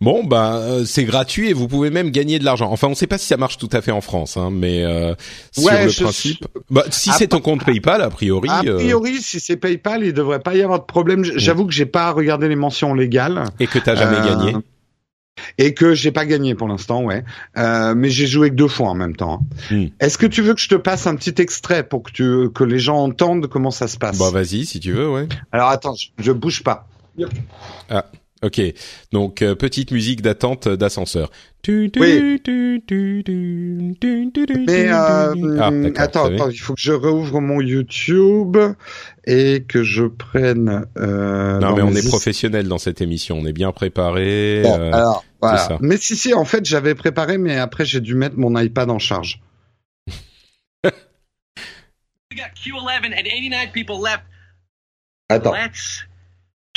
[0.01, 2.71] Bon, bah euh, c'est gratuit et vous pouvez même gagner de l'argent.
[2.71, 4.85] Enfin, on ne sait pas si ça marche tout à fait en France, hein, mais
[4.85, 5.13] euh,
[5.51, 8.47] sur Ouais, le je- principe, bah, si Ah, c'est ton compte PayPal, a priori.
[8.49, 11.25] A euh, priori, si c'est PayPal, il devrait pas y avoir de problème.
[11.25, 13.43] J- J'avoue que j'ai pas regardé les mentions légales.
[13.59, 14.55] et que t'as jamais gagné.
[15.57, 17.23] Et que j'ai pas gagné pour l'instant, ouais.
[17.57, 19.41] Mais j'ai joué que deux fois en même temps.
[19.71, 19.75] hein.
[19.75, 19.85] Hmm.
[19.99, 22.63] Est-ce que tu veux que je te passe un petit extrait pour que tu que
[22.63, 24.17] les gens entendent comment ça se passe?
[24.17, 25.27] Bah vas-y, si tu veux, ouais.
[25.51, 26.87] Alors attends, je, je bouge pas.
[28.41, 28.61] Ok,
[29.11, 31.29] donc euh, petite musique d'attente d'ascenseur.
[31.67, 31.91] Oui.
[31.97, 32.39] Mais
[34.87, 38.57] euh, ah, attends, attends, il faut que je rouvre mon YouTube
[39.25, 40.85] et que je prenne.
[40.97, 44.61] Euh, non, mais on est professionnel dans cette émission, on est bien préparé.
[44.63, 45.77] Bon, euh, alors voilà.
[45.81, 48.99] Mais si si, en fait, j'avais préparé, mais après j'ai dû mettre mon iPad en
[48.99, 49.41] charge.
[50.85, 54.23] We got Q11 and 89 people left.
[55.29, 55.53] Attends.
[55.53, 56.05] Let's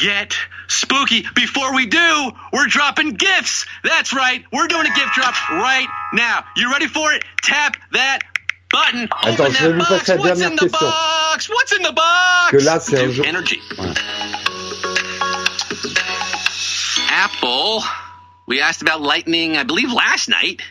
[0.03, 0.37] get
[0.69, 1.25] spooky.
[1.35, 3.67] Before we do, we're dropping gifts.
[3.85, 4.45] That's right.
[4.53, 6.45] We're doing a gift drop right now.
[6.57, 7.25] You ready for it?
[7.43, 8.21] Tap that
[8.71, 9.09] button.
[9.23, 10.79] Attends, je vais vous passer la dernière question.
[10.81, 11.49] Box?
[11.49, 12.51] What's in the box?
[12.51, 13.25] Que là, c'est un jeu.
[13.25, 13.61] Energy.
[13.79, 13.95] Ouais.
[17.11, 17.83] Apple.
[18.49, 20.63] We asked about Lightning, I believe, last night.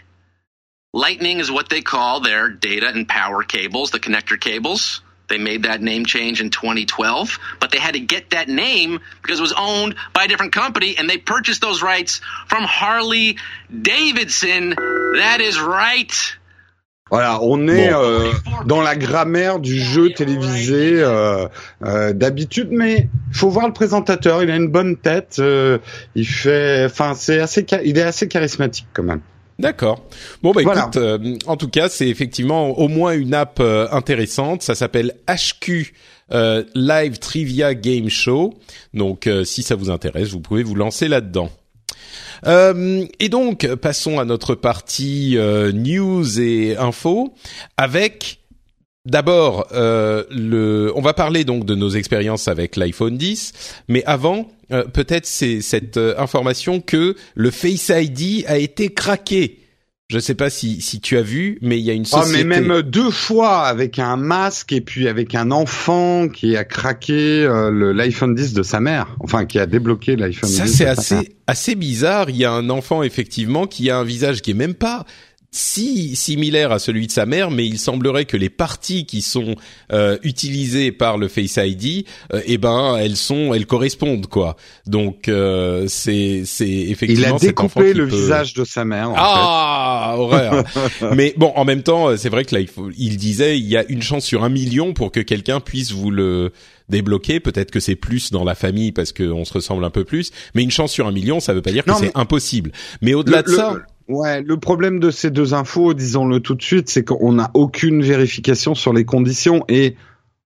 [0.93, 5.01] Lightning is what they call their data and power cables, the connector cables.
[5.31, 9.39] They made that name change in 2012, but they had to get that name because
[9.39, 13.37] it was owned by a different company and they purchased those rights from Harley
[13.71, 14.71] Davidson.
[14.71, 16.11] That is right.
[17.09, 18.31] Voilà, on est euh,
[18.65, 21.47] dans la grammaire du jeu télévisé euh,
[21.83, 24.43] euh, d'habitude, mais faut voir le présentateur.
[24.43, 25.37] Il a une bonne tête.
[25.39, 25.77] Euh,
[26.15, 29.21] il fait, enfin, c'est assez, il est assez charismatique quand même.
[29.61, 30.03] D'accord.
[30.41, 34.63] Bon bah écoute, euh, en tout cas, c'est effectivement au moins une app euh, intéressante.
[34.63, 35.93] Ça s'appelle HQ
[36.31, 38.55] euh, Live Trivia Game Show.
[38.93, 41.49] Donc si ça vous intéresse, vous pouvez vous lancer là-dedans.
[42.45, 45.37] et donc passons à notre partie
[45.73, 47.33] news et info
[47.77, 48.40] avec
[49.05, 53.53] D'abord, le, on va parler donc de nos expériences avec l'iPhone 10,
[53.87, 59.57] mais avant, euh, peut-être c'est cette euh, information que le Face ID a été craqué.
[60.09, 62.41] Je ne sais pas si, si tu as vu, mais il y a une société.
[62.41, 66.65] Oh, mais même deux fois avec un masque et puis avec un enfant qui a
[66.65, 70.57] craqué euh, l'iPhone 10 de sa mère, enfin qui a débloqué l'iPhone 10.
[70.57, 72.29] Ça c'est assez assez bizarre.
[72.29, 75.05] Il y a un enfant effectivement qui a un visage qui est même pas
[75.53, 79.55] si similaire à celui de sa mère, mais il semblerait que les parties qui sont
[79.91, 84.55] euh, utilisées par le Face ID, euh, eh ben elles sont, elles correspondent quoi.
[84.87, 87.37] Donc euh, c'est c'est effectivement.
[87.41, 89.09] Il a découpé le visage de sa mère.
[89.09, 90.63] En ah horreur.
[91.15, 93.75] mais bon, en même temps, c'est vrai que là il, faut, il disait il y
[93.75, 96.53] a une chance sur un million pour que quelqu'un puisse vous le
[96.87, 97.41] débloquer.
[97.41, 100.63] Peut-être que c'est plus dans la famille parce qu'on se ressemble un peu plus, mais
[100.63, 102.71] une chance sur un million, ça veut pas dire que c'est impossible.
[103.01, 103.75] Mais au-delà de ça.
[104.11, 108.03] Ouais, le problème de ces deux infos, disons-le tout de suite, c'est qu'on n'a aucune
[108.03, 109.95] vérification sur les conditions et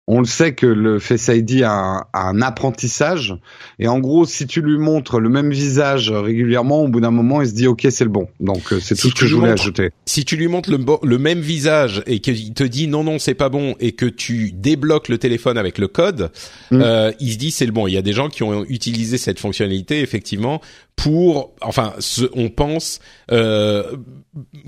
[0.07, 3.35] on le sait que le Face ID a un, apprentissage.
[3.79, 7.41] Et en gros si tu lui montres le même visage régulièrement au bout d'un moment
[7.41, 8.29] il se dit ok c'est le bon.
[8.39, 9.91] Donc euh, c'est tout ce que je voulais ajouter.
[10.05, 13.35] si tu lui montres le, le même visage et qu'il te dit non non c'est
[13.35, 16.31] pas bon et que tu débloques le téléphone avec le code
[16.71, 16.81] mm.
[16.83, 17.87] euh, il se dit c'est le bon.
[17.87, 20.61] Il y a des gens qui ont utilisé cette fonctionnalité effectivement
[20.97, 21.95] pour, enfin,
[22.35, 23.97] on pense, euh,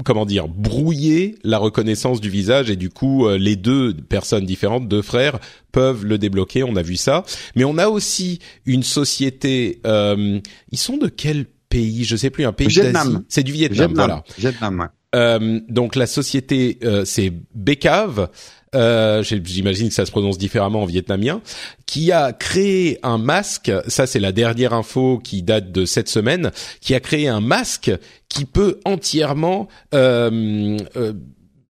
[0.05, 4.89] comment dire, brouiller la reconnaissance du visage et du coup, euh, les deux personnes différentes,
[4.89, 5.39] deux frères,
[5.73, 6.65] peuvent le débloquer.
[6.65, 9.81] On a vu ça, mais on a aussi une société.
[9.87, 10.41] Euh,
[10.73, 12.05] ils sont de quel pays?
[12.05, 12.45] Je sais plus.
[12.45, 13.17] Un pays d'Asie.
[13.29, 13.93] C'est du Vietnam.
[13.95, 14.25] Voilà.
[14.39, 14.81] Vietnam.
[14.81, 14.87] Ouais.
[15.15, 18.29] Euh, donc la société, euh, c'est Becave.
[18.77, 21.41] Euh, j'imagine que ça se prononce différemment en vietnamien,
[21.87, 26.51] qui a créé un masque, ça c'est la dernière info qui date de cette semaine,
[26.81, 27.91] qui a créé un masque
[28.29, 31.15] qui peut entièrement euh, euh,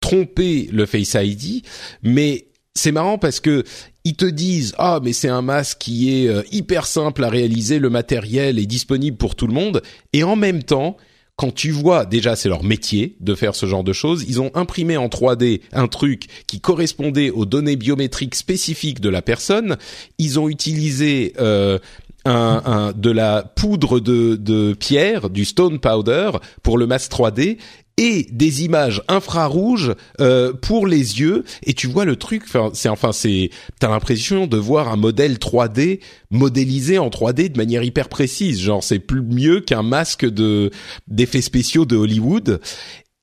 [0.02, 1.64] tromper le Face ID,
[2.04, 3.64] mais c'est marrant parce que
[4.04, 7.90] ils te disent ah mais c'est un masque qui est hyper simple à réaliser, le
[7.90, 9.82] matériel est disponible pour tout le monde.
[10.14, 10.98] Et en même temps
[11.40, 14.52] quand tu vois, déjà c'est leur métier de faire ce genre de choses, ils ont
[14.56, 19.78] imprimé en 3D un truc qui correspondait aux données biométriques spécifiques de la personne,
[20.18, 21.80] ils ont utilisé euh,
[22.26, 27.58] un, un, de la poudre de, de pierre, du stone powder pour le masque 3D
[28.00, 31.44] et des images infrarouges euh, pour les yeux.
[31.64, 36.00] Et tu vois le truc c'est enfin c'est t'as l'impression de voir un modèle 3D
[36.32, 38.62] modélisé en 3D de manière hyper précise.
[38.62, 40.72] Genre c'est plus mieux qu'un masque de
[41.08, 42.62] d'effets spéciaux de Hollywood.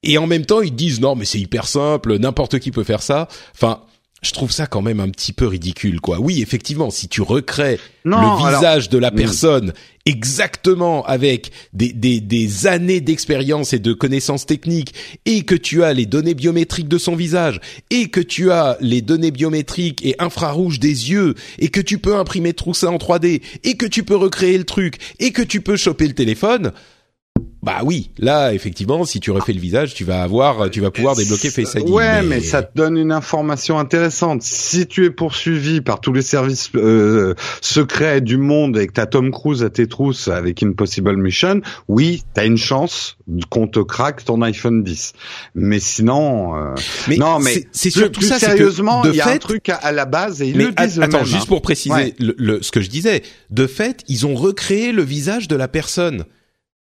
[0.03, 3.03] Et en même temps ils disent non mais c'est hyper simple n'importe qui peut faire
[3.03, 3.29] ça.
[3.55, 3.81] Enfin
[4.23, 6.19] je trouve ça quand même un petit peu ridicule, quoi.
[6.19, 9.73] Oui, effectivement, si tu recrées le visage de la personne
[10.07, 14.95] exactement avec des, des, des années d'expérience et de connaissances techniques
[15.27, 19.03] et que tu as les données biométriques de son visage et que tu as les
[19.03, 23.43] données biométriques et infrarouges des yeux et que tu peux imprimer tout ça en 3D
[23.65, 26.73] et que tu peux recréer le truc et que tu peux choper le téléphone,
[27.63, 31.17] Bah oui, là effectivement, si tu refais le visage, tu vas avoir, tu vas pouvoir
[31.17, 31.89] débloquer Face ID.
[31.89, 32.41] Ouais, mais...
[32.41, 34.43] ça te donne une information intéressante.
[34.43, 39.07] Si tu es poursuivi par tous les services euh, secrets du monde et que t'as
[39.07, 43.17] Tom Cruise à tes trousses avec Impossible Mission, oui, t'as une chance
[43.51, 45.15] qu'on te craque ton iPhone 10.
[45.57, 46.75] Mais sinon, euh...
[47.09, 48.39] mais non, mais c'est surtout plus ça.
[48.39, 51.01] sérieusement, il y a un truc à, à, la base et ils mais le disent
[51.01, 51.47] attends, même, juste hein.
[51.49, 52.15] pour préciser Ouais.
[52.21, 53.23] le, le- ce que je disais.
[53.51, 56.27] De fait, ils ont recréé le visage de la personne.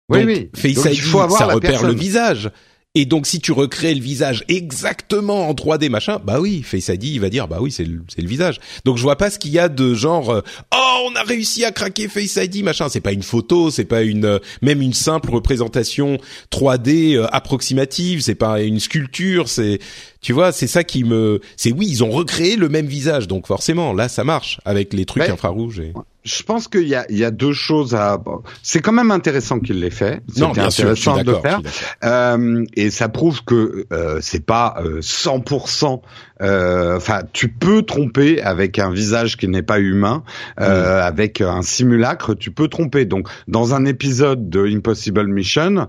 [0.09, 0.51] Oui, Donc, oui.
[0.55, 1.91] Face Donc, ID, il faut avoir ça la repère personne.
[1.91, 2.51] le visage.
[2.99, 7.05] Et donc, si tu recrées le visage exactement en 3D, machin, bah oui, Face ID,
[7.05, 8.59] il va dire, bah oui, c'est le, c'est le visage.
[8.87, 10.41] Donc, je vois pas ce qu'il y a de genre, euh,
[10.75, 12.89] oh, on a réussi à craquer Face ID, machin.
[12.89, 16.17] C'est pas une photo, c'est pas une, euh, même une simple représentation
[16.51, 19.79] 3D euh, approximative, c'est pas une sculpture, c'est,
[20.23, 23.47] tu vois, c'est ça qui me, c'est oui, ils ont recréé le même visage, donc
[23.47, 25.81] forcément, là, ça marche avec les trucs infrarouges.
[25.81, 25.93] Et...
[26.27, 28.19] Je pense qu'il y a, il y a deux choses à.
[28.19, 30.21] bon, C'est quand même intéressant qu'il l'ait fait.
[30.37, 31.61] Non, bien sûr, je suis intéressant de le d'accord.
[31.65, 31.73] je faire.
[31.73, 31.87] suis.
[32.05, 36.01] Euh, et ça prouve que euh, c'est pas euh, 100%.
[36.43, 40.25] euh, Enfin, tu peux tromper avec un visage qui n'est pas humain,
[40.61, 43.05] euh, avec un simulacre, tu peux tromper.
[43.05, 45.89] Donc, dans un épisode de Impossible Mission,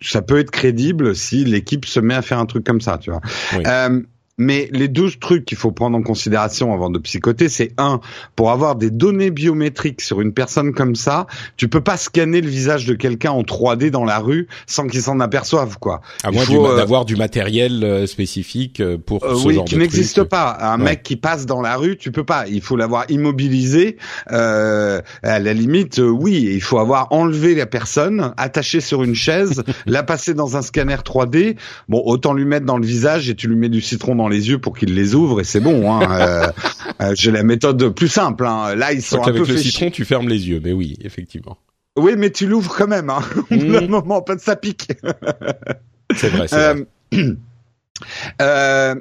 [0.00, 3.10] ça peut être crédible si l'équipe se met à faire un truc comme ça, tu
[3.10, 3.20] vois.
[3.56, 3.62] Oui.
[4.38, 8.00] Mais les deux trucs qu'il faut prendre en considération avant de psychoter, c'est un,
[8.36, 12.48] pour avoir des données biométriques sur une personne comme ça, tu peux pas scanner le
[12.48, 16.00] visage de quelqu'un en 3D dans la rue sans qu'il s'en aperçoive, quoi.
[16.22, 19.64] À moins du- euh, d'avoir du matériel euh, spécifique euh, pour Euh, ce oui, genre
[19.64, 20.56] qui n'existe pas.
[20.60, 20.84] Un Ouais.
[20.84, 22.46] mec qui passe dans la rue, tu peux pas.
[22.48, 23.96] Il faut l'avoir immobilisé.
[24.32, 29.62] Euh, à la limite, oui, il faut avoir enlevé la personne, attaché sur une chaise,
[29.86, 31.56] la passer dans un scanner 3D.
[31.88, 34.48] Bon, autant lui mettre dans le visage et tu lui mets du citron dans les
[34.48, 35.92] yeux pour qu'il les ouvre et c'est bon.
[35.92, 35.98] Hein.
[36.18, 36.46] Euh,
[37.00, 38.44] euh, J'ai la méthode plus simple.
[38.46, 38.74] Hein.
[38.74, 40.72] Là, ils sont Donc un peu avec le fait citron, tu fermes les yeux, mais
[40.72, 41.56] oui, effectivement.
[41.96, 43.10] Oui, mais tu l'ouvres quand même.
[43.10, 43.20] Hein.
[43.50, 43.86] Au d'un Mhm.
[43.88, 44.88] moment, pas de ça pique.
[46.14, 46.86] C'est vrai, c'est vrai.
[47.14, 47.34] Euh,
[48.42, 48.94] euh,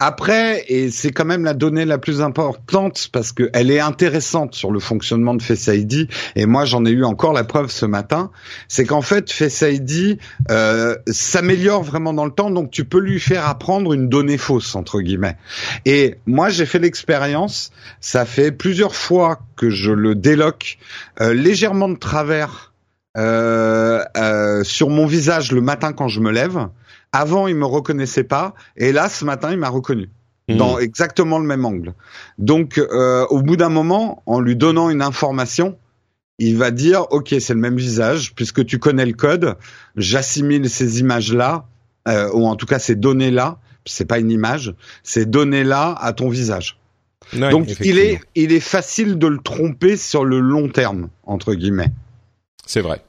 [0.00, 4.54] après, et c'est quand même la donnée la plus importante parce que elle est intéressante
[4.54, 6.08] sur le fonctionnement de Face ID.
[6.36, 8.30] Et moi, j'en ai eu encore la preuve ce matin.
[8.68, 10.18] C'est qu'en fait, Face ID
[10.50, 14.76] euh, s'améliore vraiment dans le temps, donc tu peux lui faire apprendre une donnée fausse
[14.76, 15.36] entre guillemets.
[15.84, 17.72] Et moi, j'ai fait l'expérience.
[18.00, 20.78] Ça fait plusieurs fois que je le déloque
[21.20, 22.72] euh, légèrement de travers
[23.16, 26.68] euh, euh, sur mon visage le matin quand je me lève.
[27.12, 30.10] Avant, il me reconnaissait pas, et là, ce matin, il m'a reconnu
[30.48, 30.56] Mhm.
[30.56, 31.94] dans exactement le même angle.
[32.38, 35.78] Donc, euh, au bout d'un moment, en lui donnant une information,
[36.38, 39.56] il va dire, ok, c'est le même visage, puisque tu connais le code,
[39.96, 41.66] j'assimile ces images-là,
[42.06, 46.28] euh, ou en tout cas ces données-là, c'est pas une image, ces données-là à ton
[46.28, 46.78] visage.
[47.34, 51.54] Ouais, Donc, il est, il est facile de le tromper sur le long terme, entre
[51.54, 51.92] guillemets.
[52.64, 53.02] C'est vrai.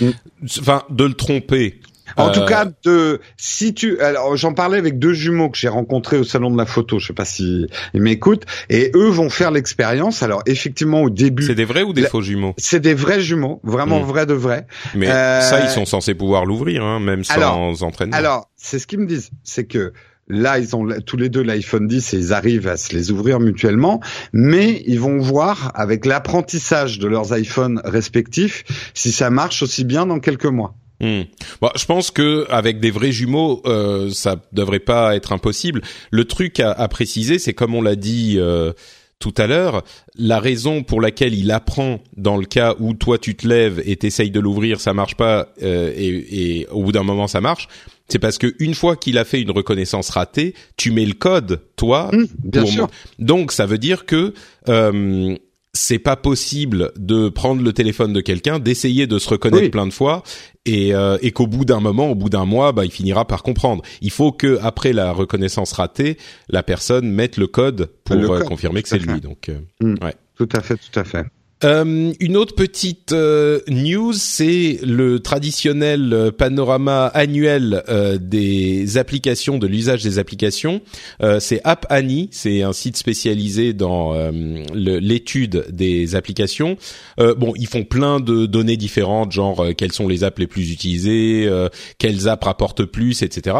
[0.00, 0.10] Mm.
[0.58, 1.80] Enfin, de le tromper.
[2.16, 5.68] En Euh, tout cas, de si tu alors j'en parlais avec deux jumeaux que j'ai
[5.68, 9.30] rencontrés au salon de la photo, je sais pas si ils m'écoutent et eux vont
[9.30, 10.22] faire l'expérience.
[10.22, 12.54] Alors effectivement au début, c'est des vrais ou des la- faux jumeaux?
[12.58, 14.04] C'est des vrais jumeaux, vraiment Mm.
[14.04, 14.66] vrais de vrais.
[14.94, 18.16] Mais Euh, ça, ils sont censés pouvoir l'ouvrir, hein, même sans Alors- entraînement.
[18.16, 19.92] Alors, c'est ce qu'ils me disent, c'est que
[20.28, 23.40] là ils ont tous les deux l'iPhone 10 et ils arrivent à se les ouvrir
[23.40, 24.00] mutuellement,
[24.32, 30.06] mais ils vont voir avec l'apprentissage de leurs iPhones respectifs si ça marche aussi bien
[30.06, 30.74] dans quelques mois.
[31.02, 31.22] Hmm.
[31.60, 35.82] Bon, je pense que avec des vrais jumeaux, euh, ça devrait pas être impossible.
[36.12, 38.72] Le truc à, à préciser, c'est comme on l'a dit euh,
[39.18, 39.82] tout à l'heure,
[40.16, 43.96] la raison pour laquelle il apprend dans le cas où toi tu te lèves et
[43.96, 47.68] t'essayes de l'ouvrir, ça marche pas, euh, et, et au bout d'un moment ça marche.
[48.08, 51.62] C'est parce que une fois qu'il a fait une reconnaissance ratée, tu mets le code,
[51.76, 52.88] toi, Hum, bien pour- sûr.
[53.18, 54.34] Donc ça veut dire que
[54.68, 55.36] euh,
[55.74, 59.70] c'est pas possible de prendre le téléphone de quelqu'un, d'essayer de se reconnaître Oui.
[59.70, 60.22] plein de fois
[60.66, 63.42] et, euh, et qu'au bout d'un moment, au bout d'un mois, bah, il finira par
[63.42, 63.82] comprendre.
[64.02, 66.18] Il faut que après la reconnaissance ratée,
[66.50, 69.20] la personne mette le code pour Le euh, code, confirmer que c'est lui.
[69.20, 69.94] Donc euh,
[70.36, 71.24] Tout à fait, tout à fait.
[71.64, 77.82] Euh, une autre petite euh, news, c'est le traditionnel euh, panorama annuel
[78.20, 80.80] des applications, de l'usage des applications.
[81.38, 84.14] C'est App Annie, c'est un site spécialisé dans
[84.74, 86.76] l'étude des applications.
[87.18, 91.50] Bon, ils font plein de données différentes, genre quelles sont les apps les plus utilisées,
[91.98, 93.56] quelles apps rapportent plus, etc.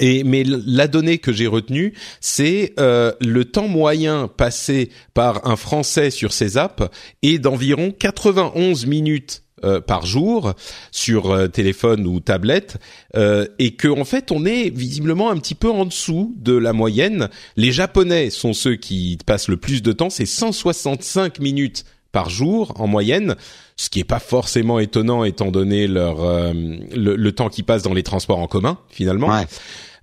[0.00, 5.56] Et mais la donnée que j'ai retenue, c'est euh, le temps moyen passé par un
[5.56, 6.82] Français sur ces apps
[7.22, 10.52] est d'environ 91 minutes euh, par jour
[10.90, 12.76] sur euh, téléphone ou tablette
[13.16, 16.72] euh, et que en fait on est visiblement un petit peu en dessous de la
[16.72, 17.30] moyenne.
[17.56, 22.74] Les Japonais sont ceux qui passent le plus de temps, c'est 165 minutes par jour
[22.78, 23.36] en moyenne,
[23.76, 26.16] ce qui est pas forcément étonnant étant donné leur
[26.52, 29.28] le, le, temps qu'ils passent dans les transports en commun finalement.
[29.28, 29.46] Ouais.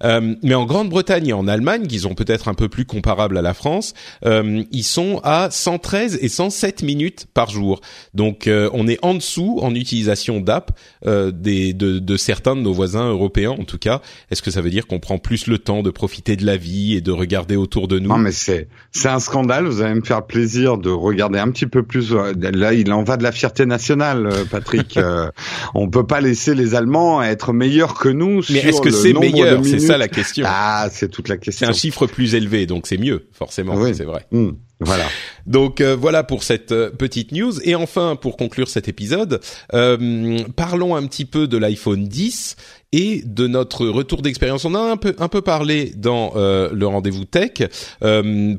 [0.04, 3.42] Euh, mais en Grande-Bretagne et en Allemagne, qui sont peut-être un peu plus comparables à
[3.42, 3.94] la France,
[4.26, 7.82] euh, ils sont à 113 et 107 minutes par jour.
[8.14, 10.72] Donc euh, on est en dessous en utilisation d'app
[11.06, 14.02] des de, de, certains de nos voisins européens en tout cas.
[14.30, 16.96] Est-ce que ça veut dire qu'on prend plus le temps de profiter de la vie
[16.96, 18.10] et de regarder autour de nous?
[18.10, 19.66] Non mais c'est c'est un scandale.
[19.66, 22.14] Vous allez me faire plaisir de regarder un petit peu plus.
[22.14, 25.00] Là, il en va de la fierté nationale, Patrick.
[25.74, 28.42] on peut pas laisser les Allemands être meilleurs que nous.
[28.50, 29.64] Mais est-ce que c'est meilleur?
[29.64, 30.46] C'est ça la question.
[30.48, 31.66] Ah, c'est toute la question.
[31.66, 33.76] C'est un chiffre plus élevé, donc c'est mieux, forcément.
[33.76, 33.94] Oui.
[33.96, 34.26] C'est vrai.
[34.32, 34.52] Mmh.
[34.82, 35.06] Voilà.
[35.46, 37.62] Donc euh, voilà pour cette euh, petite news.
[37.64, 39.40] Et enfin, pour conclure cet épisode,
[39.74, 42.56] euh, parlons un petit peu de l'iPhone 10
[42.92, 44.66] et de notre retour d'expérience.
[44.66, 47.70] On a un peu un peu parlé dans le rendez-vous tech.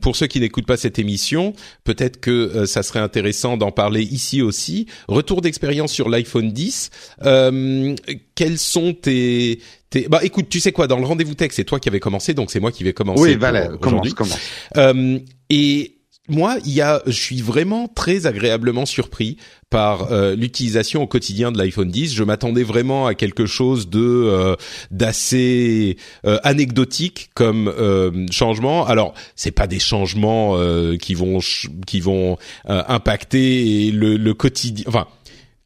[0.00, 1.52] pour ceux qui n'écoutent pas cette émission,
[1.84, 4.86] peut-être que ça serait intéressant d'en parler ici aussi.
[5.06, 6.90] Retour d'expérience sur l'iPhone 10.
[8.34, 9.58] quels sont tes
[10.08, 12.50] bah écoute, tu sais quoi, dans le rendez-vous tech, c'est toi qui avais commencé, donc
[12.50, 13.22] c'est moi qui vais commencer.
[13.22, 14.38] Oui, Valère, commence, commence.
[14.76, 15.18] Euh,
[15.50, 19.38] et moi, il y a, je suis vraiment très agréablement surpris
[19.70, 22.14] par euh, l'utilisation au quotidien de l'iPhone 10.
[22.14, 24.54] Je m'attendais vraiment à quelque chose de euh,
[24.92, 28.86] d'assez euh, anecdotique comme euh, changement.
[28.86, 30.56] Alors, c'est pas des changements
[31.00, 31.40] qui vont
[31.86, 34.84] qui vont impacter le, le quotidien.
[34.86, 35.08] Enfin,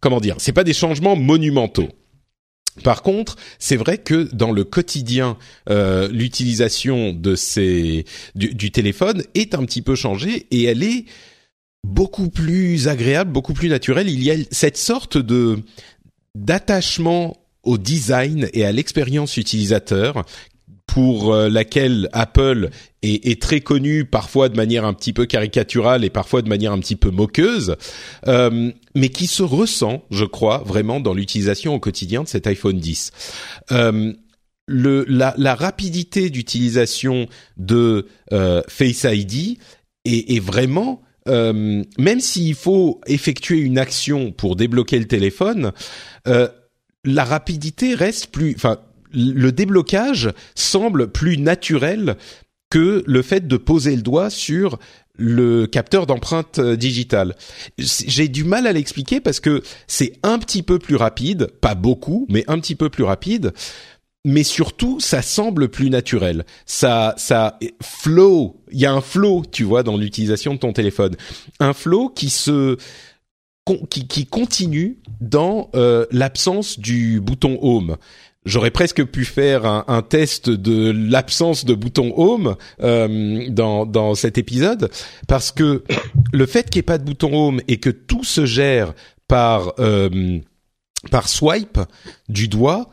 [0.01, 1.91] comment dire C'est pas des changements monumentaux.
[2.83, 5.39] Par contre, c'est vrai que dans le quotidien,
[5.71, 7.37] euh, l'utilisation de
[8.35, 11.07] du, du, téléphone est un petit peu changée et elle est
[11.85, 14.09] beaucoup plus agréable, beaucoup plus naturelle.
[14.11, 15.59] Il y a cette sorte de
[16.35, 20.25] d'attachement au design et à l'expérience utilisateur
[20.87, 22.71] pour euh, laquelle Apple
[23.03, 26.73] est, est, très connu, parfois de manière un petit peu caricaturale et parfois de manière
[26.73, 27.77] un petit peu moqueuse,
[28.29, 32.79] euh, mais qui se ressent, je crois, vraiment dans l'utilisation au quotidien de cet iPhone
[32.79, 33.13] 10.
[33.73, 34.13] Euh,
[34.69, 39.59] le, la, la, rapidité d'utilisation de euh, Face ID
[40.05, 45.73] est, est vraiment euh, même s'il faut effectuer une action pour débloquer le téléphone,
[46.29, 46.49] euh,
[47.05, 48.79] la rapidité reste plus, enfin
[49.17, 52.17] le déblocage semble plus naturel
[52.71, 54.79] que le fait de poser le doigt sur
[55.19, 57.35] le capteur d'empreinte euh, digitale.
[57.79, 62.27] J'ai du mal à l'expliquer parce que c'est un petit peu plus rapide, pas beaucoup,
[62.29, 63.53] mais un petit peu plus rapide.
[64.27, 66.45] Mais surtout, ça semble plus naturel.
[66.67, 68.61] Ça, ça flow.
[68.73, 71.15] Il y a un flow, tu vois, dans l'utilisation de ton téléphone.
[71.61, 72.77] Un flow qui se
[73.91, 77.97] qui, qui continue dans euh, l'absence du bouton home
[78.47, 84.39] j'aurais presque pu faire un, test de l'absence de bouton home euh, dans, dans cet
[84.39, 84.91] épisode
[85.29, 85.83] parce que
[86.33, 88.95] le fait qu'il n'y ait pas de bouton home et que tout se gère
[89.29, 90.39] par euh,
[91.11, 91.81] par swipe
[92.29, 92.89] du doigt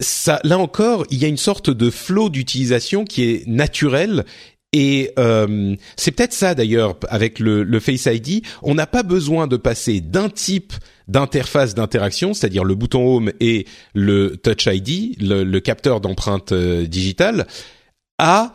[0.00, 4.24] ça là encore il y a une sorte de flow d'utilisation qui est naturel
[4.72, 9.56] et euh, c'est peut-être ça d'ailleurs avec le, Face ID, on n'a pas besoin de
[9.56, 10.74] passer d'un type
[11.06, 17.46] d'interface d'interaction, c'est-à-dire le bouton Home et le Touch ID, le, capteur d'empreinte euh, digitale,
[18.18, 18.52] à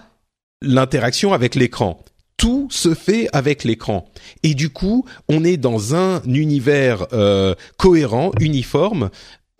[0.61, 2.03] l'interaction avec l'écran.
[2.37, 4.11] Tout se fait avec l'écran.
[4.43, 9.09] Et du coup, on est dans un univers euh, cohérent, uniforme,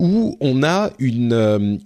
[0.00, 1.76] où on a euh,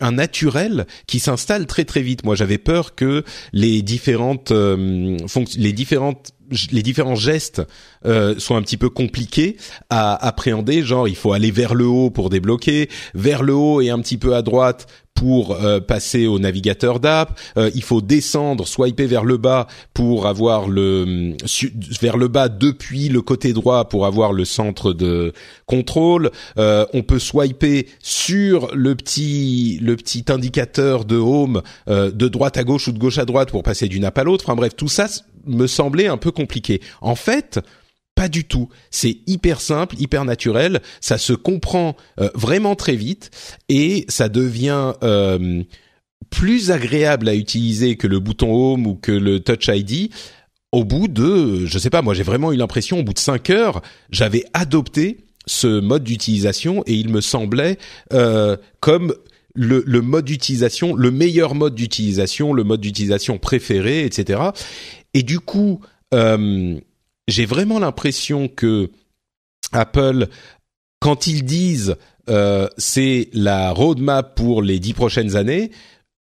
[0.00, 2.24] un naturel qui s'installe très très vite.
[2.24, 6.32] Moi, j'avais peur que les différentes les différentes
[6.72, 7.62] les différents gestes
[8.06, 9.56] euh, sont un petit peu compliqués
[9.90, 10.82] à appréhender.
[10.82, 14.18] Genre, il faut aller vers le haut pour débloquer, vers le haut et un petit
[14.18, 14.86] peu à droite
[15.18, 17.38] pour euh, passer au navigateur d'app.
[17.56, 21.34] Euh, il faut descendre, swiper vers le bas pour avoir le
[22.00, 25.32] vers le bas depuis le côté droit pour avoir le centre de
[25.66, 26.30] contrôle.
[26.56, 32.64] Euh, on peut swiper sur le petit le petit indicateur de home de droite à
[32.64, 34.44] gauche ou de gauche à droite pour passer d'une app à l'autre.
[34.46, 35.08] Enfin bref, tout ça
[35.48, 36.80] me semblait un peu compliqué.
[37.00, 37.60] En fait,
[38.14, 38.68] pas du tout.
[38.90, 40.80] C'est hyper simple, hyper naturel.
[41.00, 43.30] Ça se comprend euh, vraiment très vite
[43.68, 45.62] et ça devient euh,
[46.30, 50.10] plus agréable à utiliser que le bouton Home ou que le Touch ID.
[50.72, 53.50] Au bout de, je sais pas, moi j'ai vraiment eu l'impression, au bout de cinq
[53.50, 53.80] heures,
[54.10, 57.78] j'avais adopté ce mode d'utilisation et il me semblait
[58.12, 59.14] euh, comme
[59.54, 64.40] le, mode d'utilisation, le meilleur mode d'utilisation, le mode d'utilisation préféré, etc.
[65.18, 65.80] Et du coup,
[66.14, 66.78] euh,
[67.26, 68.92] j'ai vraiment l'impression que
[69.72, 70.28] Apple,
[71.00, 71.96] quand ils disent
[72.30, 75.72] euh, c'est la roadmap pour les dix prochaines années,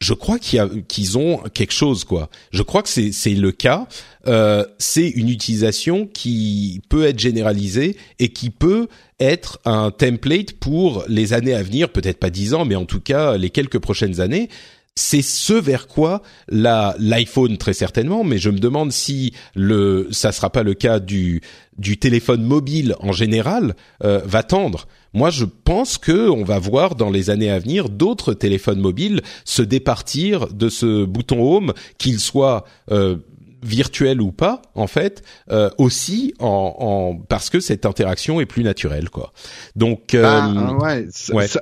[0.01, 2.29] je crois qu'ils ont quelque chose quoi.
[2.51, 3.87] Je crois que c'est le cas.
[4.27, 8.88] Euh, c'est une utilisation qui peut être généralisée et qui peut
[9.21, 13.01] être un template pour les années à venir, peut-être pas dix ans, mais en tout
[13.01, 14.49] cas les quelques prochaines années.
[14.94, 20.51] C'est ce vers quoi l'iPhone très certainement, mais je me demande si le ça sera
[20.51, 21.40] pas le cas du
[21.78, 23.74] du téléphone mobile en général
[24.05, 24.86] euh, va tendre.
[25.14, 29.22] Moi, je pense que on va voir dans les années à venir d'autres téléphones mobiles
[29.45, 33.16] se départir de ce bouton Home, qu'il soit euh,
[33.63, 38.65] virtuel ou pas, en fait, euh, aussi en, en, parce que cette interaction est plus
[38.65, 39.33] naturelle, quoi.
[39.77, 41.07] Donc, euh, bah, ouais,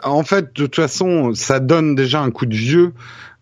[0.02, 2.92] en fait, de toute façon, ça donne déjà un coup de vieux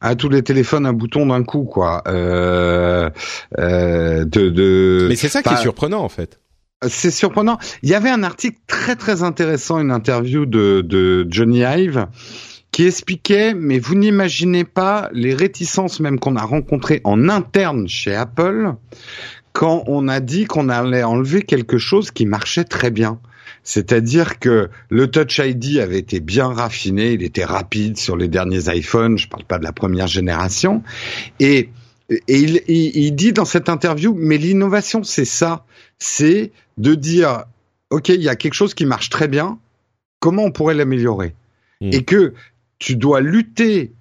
[0.01, 2.03] à tous les téléphones un bouton d'un coup, quoi.
[2.07, 3.11] Euh,
[3.59, 6.41] euh, de, de, Mais c'est ça qui est surprenant, en fait.
[6.87, 7.59] C'est surprenant.
[7.83, 12.07] Il y avait un article très très intéressant, une interview de, de Johnny Ive,
[12.79, 18.15] qui expliquait, mais vous n'imaginez pas les réticences même qu'on a rencontrées en interne chez
[18.15, 18.75] Apple
[19.53, 23.19] quand on a dit qu'on allait enlever quelque chose qui marchait très bien.
[23.65, 28.73] C'est-à-dire que le Touch ID avait été bien raffiné, il était rapide sur les derniers
[28.73, 30.85] iPhones, je parle pas de la première génération,
[31.41, 31.71] et,
[32.11, 35.65] et il, il dit dans cette interview, mais l'innovation c'est ça,
[35.99, 37.43] c'est de dire,
[37.91, 39.59] OK, il y a quelque chose qui marche très bien,
[40.21, 41.35] comment on pourrait l'améliorer?
[41.81, 41.91] Hmm.
[41.93, 42.35] Et que
[42.79, 43.93] tu dois lutter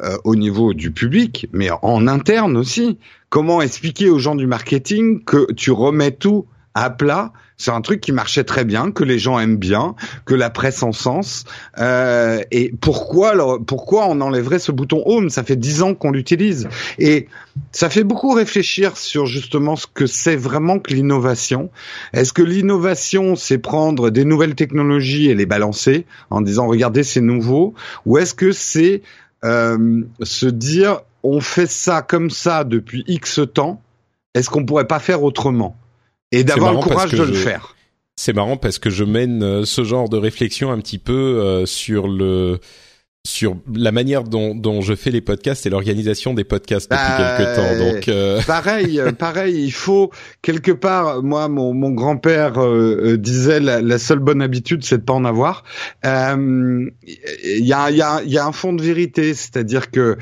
[0.00, 2.98] euh, au niveau du public, mais en interne aussi.
[3.28, 8.00] Comment expliquer aux gens du marketing que tu remets tout à plat c'est un truc
[8.00, 9.94] qui marchait très bien, que les gens aiment bien,
[10.24, 11.44] que la presse en sens.
[11.78, 15.28] Euh, et pourquoi, alors, pourquoi on enlèverait ce bouton Home?
[15.28, 16.68] Ça fait dix ans qu'on l'utilise.
[16.98, 17.28] Et
[17.70, 21.70] ça fait beaucoup réfléchir sur justement ce que c'est vraiment que l'innovation.
[22.14, 27.20] Est-ce que l'innovation, c'est prendre des nouvelles technologies et les balancer en disant regardez c'est
[27.20, 27.74] nouveau,
[28.06, 29.02] ou est-ce que c'est
[29.44, 33.82] euh, se dire on fait ça comme ça depuis X temps,
[34.32, 35.76] est-ce qu'on pourrait pas faire autrement?
[36.32, 37.74] Et d'avoir le courage de le faire.
[38.16, 41.64] C'est marrant parce que je mène euh, ce genre de réflexion un petit peu euh,
[41.64, 42.60] sur le
[43.26, 47.36] sur la manière dont, dont je fais les podcasts et l'organisation des podcasts depuis bah,
[47.36, 47.84] quelques temps.
[47.84, 48.40] Donc euh...
[48.46, 50.10] pareil, euh, pareil, il faut
[50.40, 51.22] quelque part.
[51.22, 55.12] Moi, mon, mon grand-père euh, euh, disait la, la, seule bonne habitude, c'est de pas
[55.12, 55.64] en avoir.
[56.02, 56.92] Il
[57.42, 60.16] y a, y, a, y a un fond de vérité, c'est-à-dire que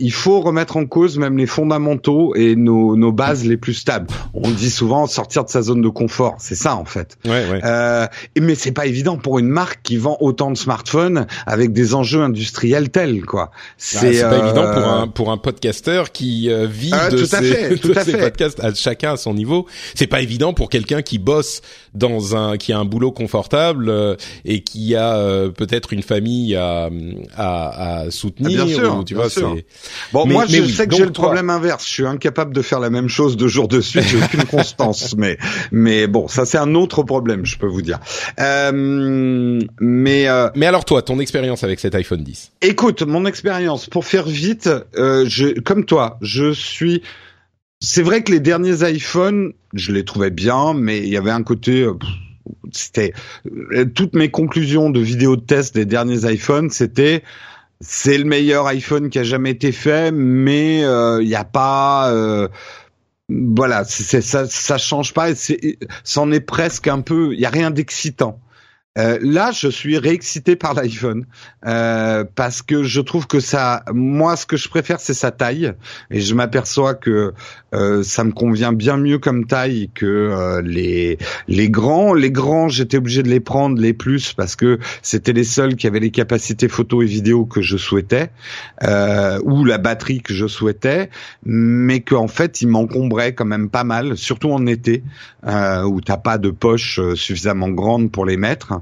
[0.00, 4.08] il faut remettre en cause même les fondamentaux et nos, nos bases les plus stables.
[4.34, 7.16] On dit souvent sortir de sa zone de confort, c'est ça en fait.
[7.24, 8.08] Ouais, ouais.
[8.40, 12.07] mais c'est pas évident pour une marque qui vend autant de smartphones avec des enjeux
[12.08, 13.50] jeu industriel tel quoi.
[13.52, 17.24] Ah, c'est pas évident pour euh, un pour un podcasteur qui euh, vit ah, de,
[17.24, 17.76] ses,
[18.18, 19.66] podcasts à chacun à son niveau.
[19.94, 21.60] C'est pas évident pour quelqu'un qui bosse
[21.94, 26.88] dans un qui a un boulot confortable euh, et qui a peut-être une famille à
[27.36, 28.60] à, à soutenir.
[28.62, 29.28] Ah, bien sûr, tu vois,
[30.12, 31.84] Bon, moi je sais que j'ai le problème inverse.
[31.86, 34.04] Je suis incapable de faire la même chose deux jours de suite.
[34.08, 35.14] J'ai aucune constance.
[35.16, 35.36] Mais
[35.70, 37.98] mais bon, ça c'est un autre problème, je peux vous dire.
[38.40, 44.04] Euh, mais mais alors toi, ton expérience avec cette iPhone 10 Écoute, mon expérience, pour
[44.04, 47.02] faire vite, euh, je, comme toi, je suis...
[47.80, 51.42] C'est vrai que les derniers iPhones, je les trouvais bien, mais il y avait un
[51.42, 51.82] côté...
[51.82, 51.94] Euh,
[52.72, 53.12] c'était
[53.72, 57.22] euh, toutes mes conclusions de vidéos de test des derniers iPhones, c'était
[57.80, 62.12] c'est le meilleur iPhone qui a jamais été fait, mais il n'y a pas
[63.28, 65.28] voilà, ça, ça change pas.
[66.02, 67.34] C'en est presque un peu.
[67.34, 68.40] Il y a rien d'excitant.
[68.98, 71.24] Euh, là, je suis réexcité par l'iPhone
[71.66, 75.72] euh, parce que je trouve que ça, moi, ce que je préfère, c'est sa taille,
[76.10, 77.32] et je m'aperçois que
[77.74, 81.18] euh, ça me convient bien mieux comme taille que euh, les
[81.48, 82.14] les grands.
[82.14, 85.86] Les grands, j'étais obligé de les prendre les plus parce que c'était les seuls qui
[85.86, 88.30] avaient les capacités photo et vidéo que je souhaitais
[88.84, 91.10] euh, ou la batterie que je souhaitais,
[91.44, 95.02] mais qu'en fait, ils m'encombraient quand même pas mal, surtout en été
[95.46, 98.80] où t'as pas de poche suffisamment grande pour les mettre.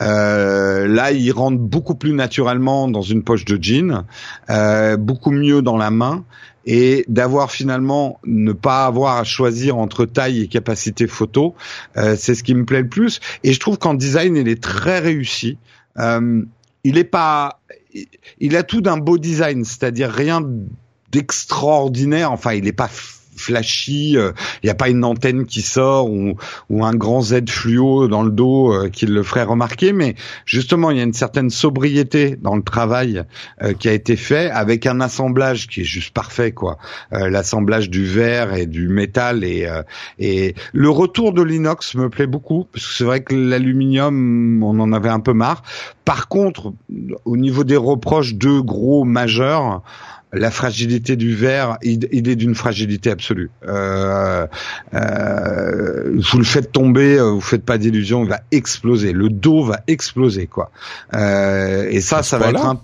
[0.00, 4.04] Euh, là, ils rentrent beaucoup plus naturellement dans une poche de jean,
[4.50, 6.24] euh, beaucoup mieux dans la main
[6.66, 11.54] et d'avoir finalement ne pas avoir à choisir entre taille et capacité photo,
[11.96, 13.20] euh, c'est ce qui me plaît le plus.
[13.44, 15.58] Et je trouve qu'en design, il est très réussi.
[15.98, 16.42] Euh,
[16.82, 17.60] il est pas,
[18.40, 20.42] il a tout d'un beau design, c'est-à-dire rien
[21.12, 22.32] d'extraordinaire.
[22.32, 22.90] Enfin, il est pas
[23.36, 24.32] flashy, il euh,
[24.64, 26.36] n'y a pas une antenne qui sort ou,
[26.70, 30.14] ou un grand Z fluo dans le dos euh, qui le ferait remarquer, mais
[30.44, 33.22] justement il y a une certaine sobriété dans le travail
[33.62, 36.78] euh, qui a été fait avec un assemblage qui est juste parfait quoi,
[37.10, 39.66] l'assemblage du verre et du métal et
[40.18, 44.78] et le retour de l'inox me plaît beaucoup parce que c'est vrai que l'aluminium on
[44.80, 45.62] en avait un peu marre.
[46.04, 46.72] Par contre,
[47.24, 49.82] au niveau des reproches, deux gros majeurs.
[50.32, 53.50] La fragilité du verre, il, est d'une fragilité absolue.
[53.66, 54.46] Euh,
[54.94, 59.12] euh, vous le faites tomber, euh, vous faites pas d'illusion, il va exploser.
[59.12, 60.70] Le dos va exploser, quoi.
[61.14, 62.80] Euh, et ça, ça va être un.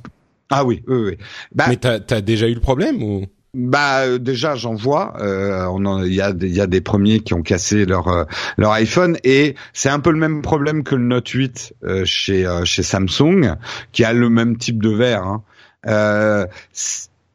[0.50, 1.18] Ah oui, oui, oui.
[1.54, 3.26] Bah, Mais t'as as déjà eu le problème ou?
[3.54, 5.68] Bah euh, déjà j'en vois, euh,
[6.06, 8.24] il y a il y a des premiers qui ont cassé leur euh,
[8.56, 12.48] leur iPhone et c'est un peu le même problème que le Note 8 euh, chez
[12.64, 13.56] chez Samsung
[13.92, 15.24] qui a le même type de verre.
[15.24, 16.46] Hein.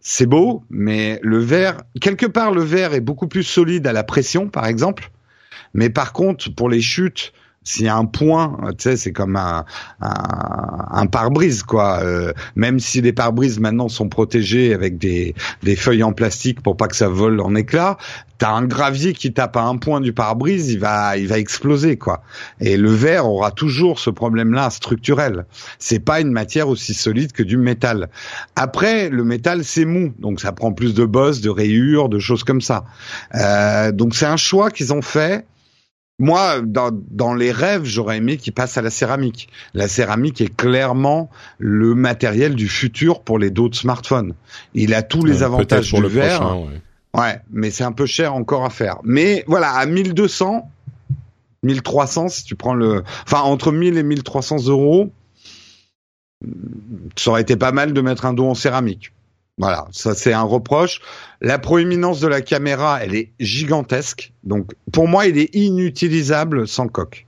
[0.10, 4.05] C'est beau, mais le verre quelque part le verre est beaucoup plus solide à la
[4.05, 5.12] pression par exemple,
[5.74, 7.34] mais par contre pour les chutes
[7.68, 9.65] s'il y a un point, tu sais, c'est comme un,
[9.99, 11.99] un, pare-brise, quoi.
[12.01, 16.78] Euh, même si les pare-brises maintenant sont protégés avec des, des feuilles en plastique pour
[16.78, 17.97] pas que ça vole en éclats,
[18.38, 21.97] t'as un gravier qui tape à un point du pare-brise, il va, il va exploser,
[21.97, 22.24] quoi.
[22.61, 25.45] Et le verre aura toujours ce problème-là structurel.
[25.78, 28.07] C'est pas une matière aussi solide que du métal.
[28.55, 32.45] Après, le métal c'est mou, donc ça prend plus de bosses, de rayures, de choses
[32.45, 32.86] comme ça.
[33.36, 35.45] Euh, donc c'est un choix qu'ils ont fait
[36.20, 39.49] moi, dans, dans les rêves, j'aurais aimé qu'il passe à la céramique.
[39.74, 44.34] La céramique est clairement le matériel du futur pour les d'autres smartphones.
[44.74, 46.57] Il a tous les avantages pour du le verre.
[47.13, 47.39] ouais.
[47.51, 48.97] mais c'est un peu cher encore à faire.
[49.03, 50.68] Mais voilà, à 1200,
[51.61, 55.11] 1300, si tu prends le, enfin entre 1000 et 1300 euros,
[57.15, 59.11] ça aurait été pas mal de mettre un dos en céramique.
[59.58, 61.01] Voilà, ça c'est un reproche.
[61.41, 64.32] La proéminence de la caméra, elle est gigantesque.
[64.43, 67.26] Donc pour moi, il est inutilisable sans coque.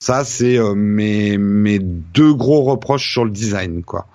[0.00, 4.08] Ça c'est euh, mes mes deux gros reproches sur le design quoi.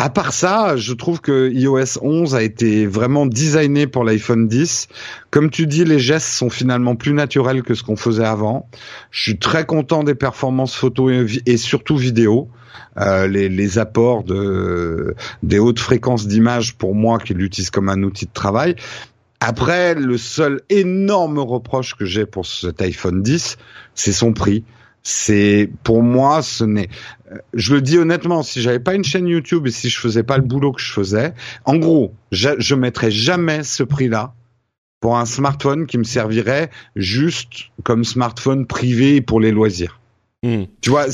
[0.00, 4.86] À part ça, je trouve que iOS 11 a été vraiment designé pour l'iPhone 10.
[5.32, 8.68] Comme tu dis, les gestes sont finalement plus naturels que ce qu'on faisait avant.
[9.10, 12.48] Je suis très content des performances photo et, surtout vidéo.
[13.00, 18.26] Euh, les, apports de des hautes fréquences d'image pour moi qui l'utilise comme un outil
[18.26, 18.76] de travail.
[19.40, 23.56] Après, le seul énorme reproche que j'ai pour cet iPhone 10,
[23.96, 24.64] c'est son prix.
[25.02, 26.88] C'est pour moi, ce n'est.
[27.54, 30.36] Je le dis honnêtement, si j'avais pas une chaîne YouTube et si je faisais pas
[30.36, 34.34] le boulot que je faisais, en gros, je, je mettrais jamais ce prix-là
[35.00, 39.98] pour un smartphone qui me servirait juste comme smartphone privé pour les loisirs.
[40.44, 40.64] Hmm.
[40.80, 41.06] Tu vois,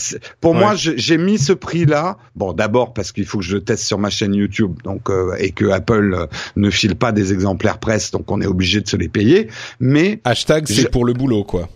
[0.42, 2.18] pour moi, j'ai mis ce prix-là.
[2.36, 5.34] Bon, d'abord parce qu'il faut que je le teste sur ma chaîne YouTube, donc euh,
[5.38, 8.88] et que Apple euh, ne file pas des exemplaires presse, donc on est obligé de
[8.88, 9.48] se les payer.
[9.80, 11.70] Mais hashtag c'est pour le boulot, quoi.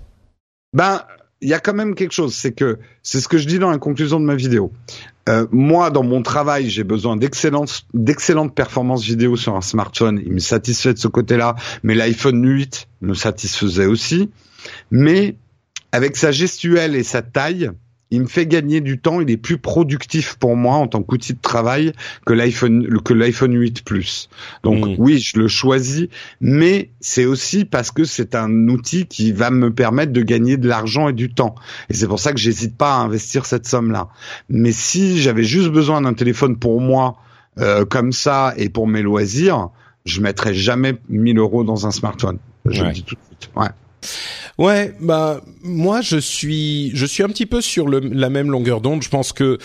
[0.74, 1.00] Ben,
[1.40, 3.70] il y a quand même quelque chose, c'est que c'est ce que je dis dans
[3.70, 4.72] la conclusion de ma vidéo.
[5.28, 7.84] Euh, moi, dans mon travail, j'ai besoin d'excellentes,
[8.54, 10.20] performances vidéo sur un smartphone.
[10.24, 14.30] Il me satisfait de ce côté-là, mais l'iPhone 8 me satisfaisait aussi.
[14.90, 15.36] Mais
[15.92, 17.70] avec sa gestuelle et sa taille,
[18.10, 21.34] il me fait gagner du temps, il est plus productif pour moi en tant qu'outil
[21.34, 21.92] de travail
[22.24, 24.28] que l'iPhone que l'iPhone 8 Plus.
[24.62, 24.94] Donc mm.
[24.98, 26.08] oui, je le choisis,
[26.40, 30.68] mais c'est aussi parce que c'est un outil qui va me permettre de gagner de
[30.68, 31.54] l'argent et du temps.
[31.90, 34.08] Et c'est pour ça que j'hésite pas à investir cette somme-là.
[34.48, 37.16] Mais si j'avais juste besoin d'un téléphone pour moi
[37.58, 39.68] euh, comme ça et pour mes loisirs,
[40.06, 42.38] je mettrais jamais 1000 euros dans un smartphone.
[42.64, 43.50] Je le dis tout de suite.
[43.56, 43.68] Ouais.
[44.58, 48.80] Ouais, bah moi je suis je suis un petit peu sur le, la même longueur
[48.80, 49.02] d'onde.
[49.02, 49.58] Je pense que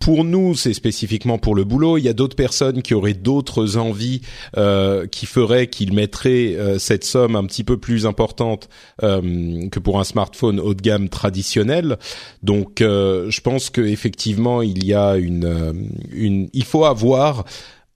[0.00, 1.96] pour nous, c'est spécifiquement pour le boulot.
[1.96, 4.20] Il y a d'autres personnes qui auraient d'autres envies,
[4.56, 8.68] euh, qui feraient, qu'ils mettraient euh, cette somme un petit peu plus importante
[9.02, 11.98] euh, que pour un smartphone haut de gamme traditionnel.
[12.42, 15.72] Donc, euh, je pense que effectivement, il y a une, euh,
[16.12, 17.44] une, il faut avoir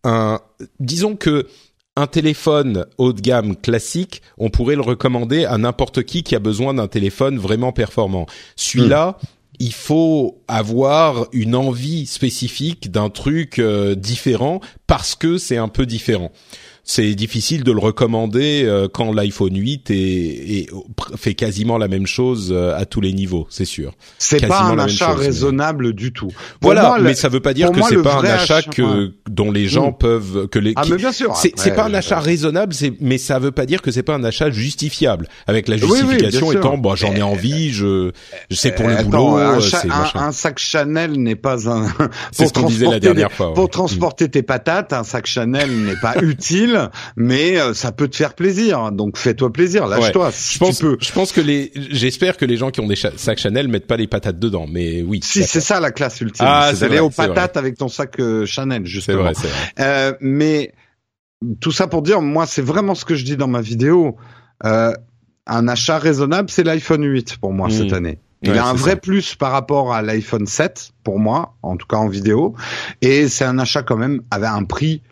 [0.03, 0.41] un,
[0.81, 1.47] disons que
[1.97, 6.39] un téléphone haut de gamme classique, on pourrait le recommander à n'importe qui qui a
[6.39, 8.27] besoin d'un téléphone vraiment performant.
[8.57, 9.27] Celui-là, hmm.
[9.59, 15.85] il faut avoir une envie spécifique d'un truc euh, différent parce que c'est un peu
[15.85, 16.33] différent
[16.85, 20.69] c'est difficile de le recommander euh, quand l'iPhone 8 est,
[21.17, 23.93] fait quasiment la même chose euh, à tous les niveaux, c'est sûr.
[24.19, 26.33] C'est pas un achat raisonnable du tout.
[26.61, 29.91] voilà, mais ça veut pas dire que c'est pas un achat, que dont les gens
[29.91, 29.99] hmm.
[29.99, 30.73] peuvent que les.
[30.77, 31.37] Ah mais bien sûr.
[31.37, 34.51] C'est pas un achat raisonnable, mais ça veut pas dire que c'est pas un achat
[34.51, 35.29] justifiable.
[35.47, 38.11] Avec la justification étant, bon, j'en ai envie, je,
[38.51, 39.37] je sais pour le euh, boulot.
[39.37, 39.59] Un,
[40.15, 41.87] un, sac Chanel n'est pas un.
[42.33, 43.55] c'est ce qu'on disait la dernière fois.
[43.55, 46.72] Pour transporter tes patates, un sac Chanel n'est pas utile
[47.17, 48.93] mais euh, ça peut te faire plaisir.
[48.93, 50.31] Donc fais-toi plaisir, lâche-toi.
[50.31, 53.69] je pense, je pense que les, j'espère que les gens qui ont des sacs Chanel
[53.69, 55.21] mettent pas les patates dedans, mais oui.
[55.23, 58.47] Si c'est ça la classe ultime, ah, c'est d'aller aux patates avec ton sac euh,
[58.47, 59.23] Chanel justement.
[59.23, 59.49] Vrai, vrai.
[59.81, 60.73] Euh, mais
[61.61, 64.17] tout ça pour dire, moi c'est vraiment ce que je dis dans ma vidéo.
[64.65, 64.93] Euh,
[65.47, 67.95] un achat raisonnable, c'est l'iPhone 8 pour moi cette hmm.
[67.95, 68.19] année.
[68.45, 71.97] Il a un vrai plus par rapport à l'iPhone 7 pour moi, en tout cas
[71.97, 72.57] en vidéo,
[73.01, 75.03] et c'est un achat quand même avec un prix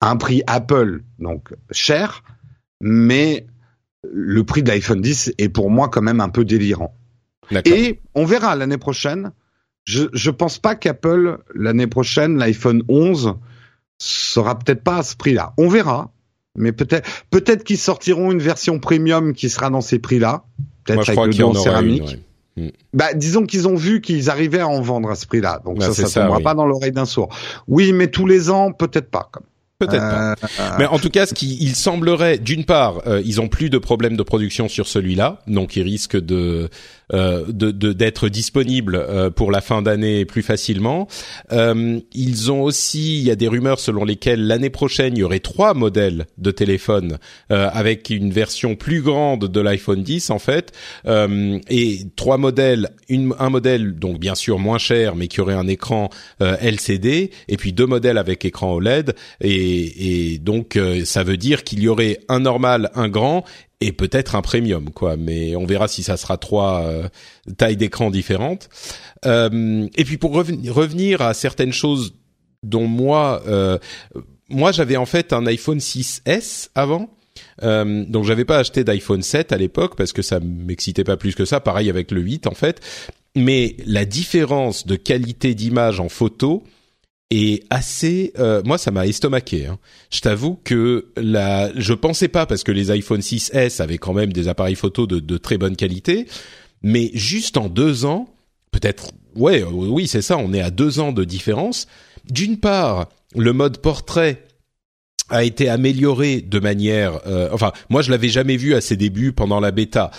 [0.00, 2.22] un prix Apple, donc cher,
[2.80, 3.46] mais
[4.02, 6.94] le prix de l'iPhone 10 est pour moi quand même un peu délirant.
[7.64, 9.32] Et on verra l'année prochaine.
[9.84, 13.36] Je je pense pas qu'Apple l'année prochaine l'iPhone 11
[13.98, 15.54] sera peut-être pas à ce prix-là.
[15.56, 16.12] On verra,
[16.56, 20.44] mais peut-être peut-être qu'ils sortiront une version premium qui sera dans ces prix-là,
[20.84, 22.18] peut-être avec le céramique.
[22.56, 22.68] Hmm.
[22.92, 25.90] Bah, disons qu'ils ont vu qu'ils arrivaient à en vendre à ce prix-là, donc bah,
[25.90, 27.28] ça, ça, tombera pas dans l'oreille d'un sourd.
[27.66, 29.28] Oui, mais tous les ans, peut-être pas.
[29.32, 29.44] Comme.
[29.78, 30.32] Peut-être pas.
[30.32, 33.70] Euh, Mais en tout cas, ce qui il semblerait, d'une part, euh, ils ont plus
[33.70, 36.68] de problèmes de production sur celui-là, donc ils risquent de
[37.14, 41.08] euh, de d'être disponibles euh, pour la fin d'année plus facilement.
[41.52, 45.22] Euh, ils ont aussi, il y a des rumeurs selon lesquelles l'année prochaine il y
[45.22, 50.72] aurait trois modèles de téléphone avec une version plus grande de l'iPhone 10 en fait,
[51.06, 55.66] et trois modèles, une, un modèle donc bien sûr moins cher mais qui aurait un
[55.66, 61.64] écran LCD, et puis deux modèles avec écran OLED, et, et donc ça veut dire
[61.64, 63.44] qu'il y aurait un normal, un grand
[63.80, 65.16] et peut-être un premium quoi.
[65.16, 67.08] Mais on verra si ça sera trois euh,
[67.56, 68.68] tailles d'écran différentes.
[69.26, 72.14] Euh, et puis pour revenir à certaines choses
[72.62, 73.78] dont moi euh,
[74.48, 77.10] moi j'avais en fait un iPhone 6s avant.
[77.62, 81.34] Euh, donc j'avais pas acheté d'iPhone 7 à l'époque parce que ça m'excitait pas plus
[81.34, 81.60] que ça.
[81.60, 82.80] Pareil avec le 8 en fait.
[83.36, 86.64] Mais la différence de qualité d'image en photo
[87.30, 89.78] et assez euh, moi ça m'a estomaqué hein.
[90.10, 94.32] je t'avoue que la je pensais pas parce que les iPhone 6s avaient quand même
[94.32, 96.26] des appareils photo de, de très bonne qualité
[96.82, 98.28] mais juste en deux ans
[98.70, 101.86] peut-être ouais oui c'est ça on est à deux ans de différence.
[102.30, 104.44] D'une part le mode portrait
[105.30, 109.32] a été amélioré de manière euh, enfin moi je l'avais jamais vu à ses débuts
[109.32, 110.10] pendant la bêta.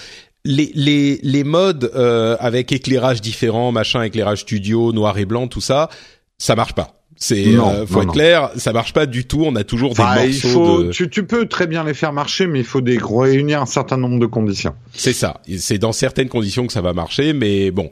[0.45, 5.61] Les les les modes euh, avec éclairage différent machin éclairage studio noir et blanc tout
[5.61, 5.89] ça
[6.37, 9.43] ça marche pas c'est euh, faut être clair, ça marche pas du tout.
[9.45, 10.91] On a toujours des morceaux de...
[10.91, 13.97] tu, tu, peux très bien les faire marcher, mais il faut des réunir un certain
[13.97, 14.73] nombre de conditions.
[14.93, 15.41] C'est ça.
[15.57, 17.89] C'est dans certaines conditions que ça va marcher, mais bon.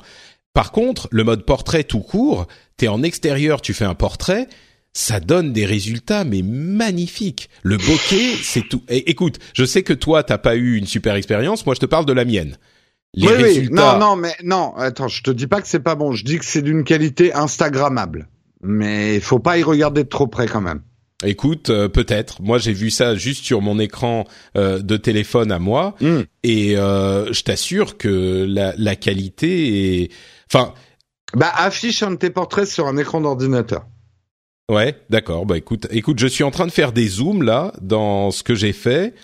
[0.53, 2.47] Par contre, le mode portrait tout court,
[2.77, 4.47] t'es en extérieur, tu fais un portrait,
[4.93, 7.49] ça donne des résultats mais magnifiques.
[7.63, 8.81] Le bokeh, c'est tout.
[8.87, 11.65] Et, écoute, je sais que toi t'as pas eu une super expérience.
[11.65, 12.57] Moi, je te parle de la mienne.
[13.13, 13.93] Les oui, résultats...
[13.93, 14.73] oui, non, non, mais non.
[14.77, 16.13] Attends, je te dis pas que c'est pas bon.
[16.13, 18.29] Je dis que c'est d'une qualité instagrammable
[18.67, 20.81] mais il faut pas y regarder de trop près quand même.
[21.23, 22.43] Écoute, euh, peut-être.
[22.43, 26.21] Moi, j'ai vu ça juste sur mon écran euh, de téléphone à moi, hmm.
[26.43, 30.11] et euh, je t'assure que la, la, qualité est,
[30.51, 30.73] enfin.
[31.33, 33.87] Bah, affiche un de tes portraits sur un écran d'ordinateur.
[34.69, 35.45] Ouais, d'accord.
[35.47, 38.53] Bah, écoute, écoute, je suis en train de faire des zooms là dans ce que
[38.53, 39.15] j'ai fait.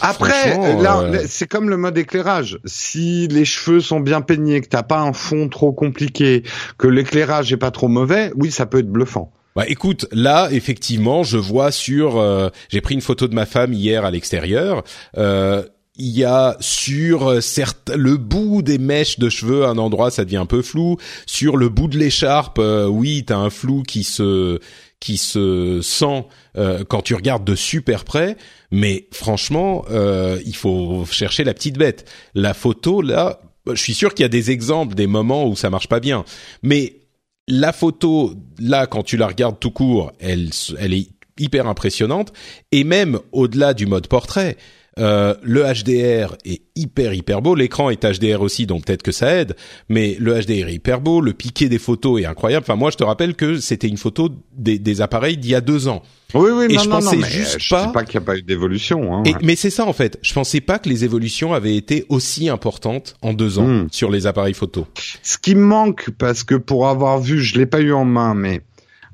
[0.00, 2.58] Après, là, euh, c'est comme le mode éclairage.
[2.64, 6.42] Si les cheveux sont bien peignés, que t'as pas un fond trop compliqué,
[6.78, 9.32] que l'éclairage est pas trop mauvais, oui, ça peut être bluffant.
[9.54, 13.72] Bah écoute, là effectivement, je vois sur, euh, j'ai pris une photo de ma femme
[13.72, 14.84] hier à l'extérieur.
[15.16, 15.62] Euh,
[15.98, 20.36] il y a sur certes le bout des mèches de cheveux un endroit ça devient
[20.36, 22.60] un peu flou sur le bout de l'écharpe
[22.90, 24.60] oui t'as un flou qui se
[25.00, 26.24] qui se sent
[26.56, 28.36] euh, quand tu regardes de super près,
[28.70, 32.10] mais franchement, euh, il faut chercher la petite bête.
[32.34, 35.70] La photo, là, je suis sûr qu'il y a des exemples, des moments où ça
[35.70, 36.24] marche pas bien,
[36.62, 37.00] mais
[37.48, 42.32] la photo, là, quand tu la regardes tout court, elle, elle est hyper impressionnante,
[42.72, 44.56] et même au-delà du mode portrait,
[44.98, 47.54] euh, le HDR est hyper hyper beau.
[47.54, 49.56] L'écran est HDR aussi, donc peut-être que ça aide.
[49.88, 51.20] Mais le HDR est hyper beau.
[51.20, 52.64] Le piqué des photos est incroyable.
[52.66, 55.60] Enfin, moi, je te rappelle que c'était une photo des, des appareils d'il y a
[55.60, 56.02] deux ans.
[56.34, 57.86] Oui, oui, et non, je non, pensais non, juste je pas.
[57.86, 59.14] Sais pas qu'il n'y a pas eu d'évolution.
[59.14, 59.22] Hein.
[59.42, 60.18] mais c'est ça en fait.
[60.22, 63.88] Je pensais pas que les évolutions avaient été aussi importantes en deux ans hmm.
[63.92, 64.86] sur les appareils photo.
[65.22, 68.34] Ce qui me manque, parce que pour avoir vu, je l'ai pas eu en main,
[68.34, 68.60] mais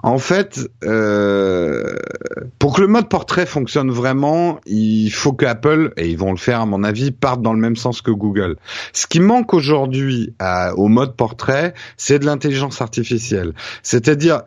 [0.02, 1.94] en fait, euh,
[2.58, 6.38] pour que le mode portrait fonctionne vraiment, il faut que Apple, et ils vont le
[6.38, 8.56] faire à mon avis, parte dans le même sens que Google.
[8.92, 10.34] Ce qui manque aujourd'hui
[10.76, 13.52] au mode portrait, c'est de l'intelligence artificielle.
[13.82, 14.42] C'est-à-dire,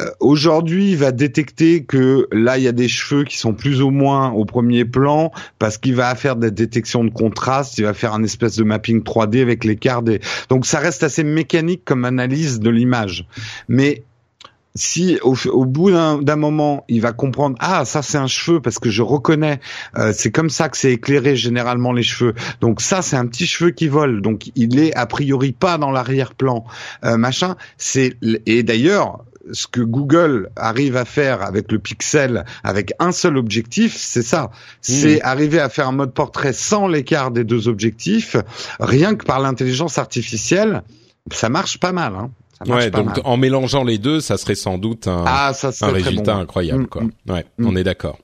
[0.00, 3.82] euh, aujourd'hui, il va détecter que là, il y a des cheveux qui sont plus
[3.82, 7.94] ou moins au premier plan parce qu'il va faire des détections de contraste, il va
[7.94, 10.20] faire un espèce de mapping 3D avec l'écart des...
[10.48, 13.26] Donc ça reste assez mécanique comme analyse de l'image.
[13.68, 14.04] Mais
[14.74, 18.88] si au, bout d'un moment il va comprendre ah ça c'est un cheveu parce que
[18.88, 19.60] je reconnais
[19.96, 23.46] euh, c'est comme ça que c'est éclairé généralement les cheveux donc ça c'est un petit
[23.46, 26.64] cheveu qui vole donc il est a priori pas dans l'arrière-plan
[27.04, 28.16] euh, machin c'est
[28.46, 33.96] et d'ailleurs ce que Google arrive à faire avec le pixel, avec un seul objectif,
[33.96, 34.50] c'est ça.
[34.80, 35.22] C'est mmh.
[35.22, 38.36] arriver à faire un mode portrait sans l'écart des deux objectifs,
[38.78, 40.82] rien que par l'intelligence artificielle.
[41.32, 42.14] Ça marche pas mal.
[42.14, 42.30] Hein
[42.62, 43.20] Ça marche ouais, pas donc mal.
[43.24, 46.40] en mélangeant les deux, ça serait sans doute un, Ah, ça un résultat bon.
[46.40, 47.02] incroyable, Mm, quoi.
[47.02, 47.10] mm.
[47.30, 47.66] Ouais, Mm.
[47.66, 48.18] on est d'accord.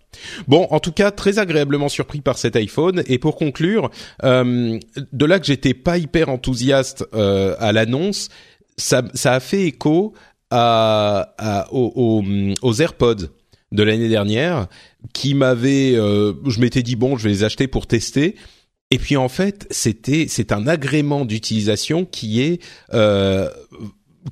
[0.47, 3.03] Bon, en tout cas, très agréablement surpris par cet iPhone.
[3.07, 3.91] Et pour conclure,
[4.25, 4.79] euh,
[5.13, 8.29] de là que j'étais pas hyper enthousiaste euh, à l'annonce,
[8.77, 10.13] ça, ça a fait écho
[10.51, 12.25] à, à- aux, aux,
[12.63, 13.29] aux AirPods
[13.73, 14.69] de l'année dernière,
[15.13, 18.37] qui m'avaient, euh, je m'étais dit bon, je vais les acheter pour tester.
[18.91, 22.61] Et puis en fait, c'était c'est un agrément d'utilisation qui est
[22.95, 23.51] euh,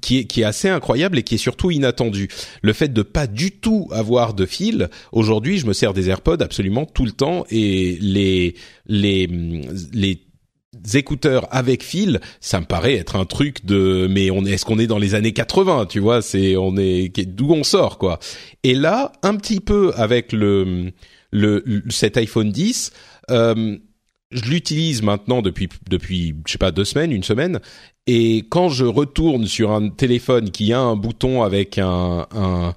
[0.01, 2.29] qui est qui est assez incroyable et qui est surtout inattendu.
[2.63, 4.89] Le fait de pas du tout avoir de fil.
[5.13, 8.55] Aujourd'hui, je me sers des AirPods absolument tout le temps et les
[8.87, 9.29] les
[9.93, 10.21] les
[10.95, 14.79] écouteurs avec fil, ça me paraît être un truc de mais on est est-ce qu'on
[14.79, 18.19] est dans les années 80, tu vois, c'est on est d'où on sort quoi?
[18.63, 20.93] Et là, un petit peu avec le
[21.31, 22.93] le, cet iPhone 10
[23.31, 23.77] euh,
[24.31, 27.61] je l'utilise maintenant depuis depuis je sais pas deux semaines, une semaine,
[28.07, 32.75] et quand je retourne sur un téléphone qui a un bouton avec un, un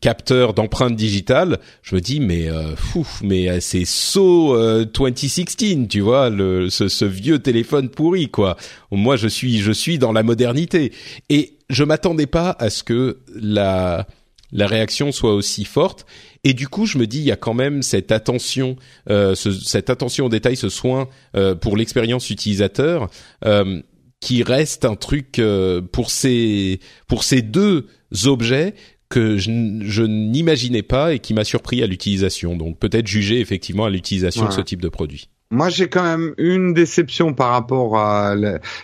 [0.00, 5.88] capteur d'empreinte digitale, je me dis mais euh, fou, mais euh, c'est so euh, 2016,
[5.88, 8.56] tu vois, le, ce, ce vieux téléphone pourri quoi.
[8.90, 10.92] Moi je suis je suis dans la modernité
[11.28, 14.06] et je m'attendais pas à ce que la
[14.52, 16.06] la réaction soit aussi forte.
[16.44, 18.76] Et du coup, je me dis, il y a quand même cette attention,
[19.10, 23.10] euh, ce- cette attention au détail, ce soin euh, pour l'expérience utilisateur,
[23.44, 23.82] euh,
[24.20, 27.88] qui reste un truc euh, pour ces pour ces deux
[28.26, 28.74] objets
[29.08, 32.56] que je, n'imaginais pas et qui m'a surpris à l'utilisation.
[32.56, 35.28] Donc peut-être juger effectivement à l'utilisation de ce type de produit.
[35.52, 38.36] Moi, j'ai quand même une déception par rapport à,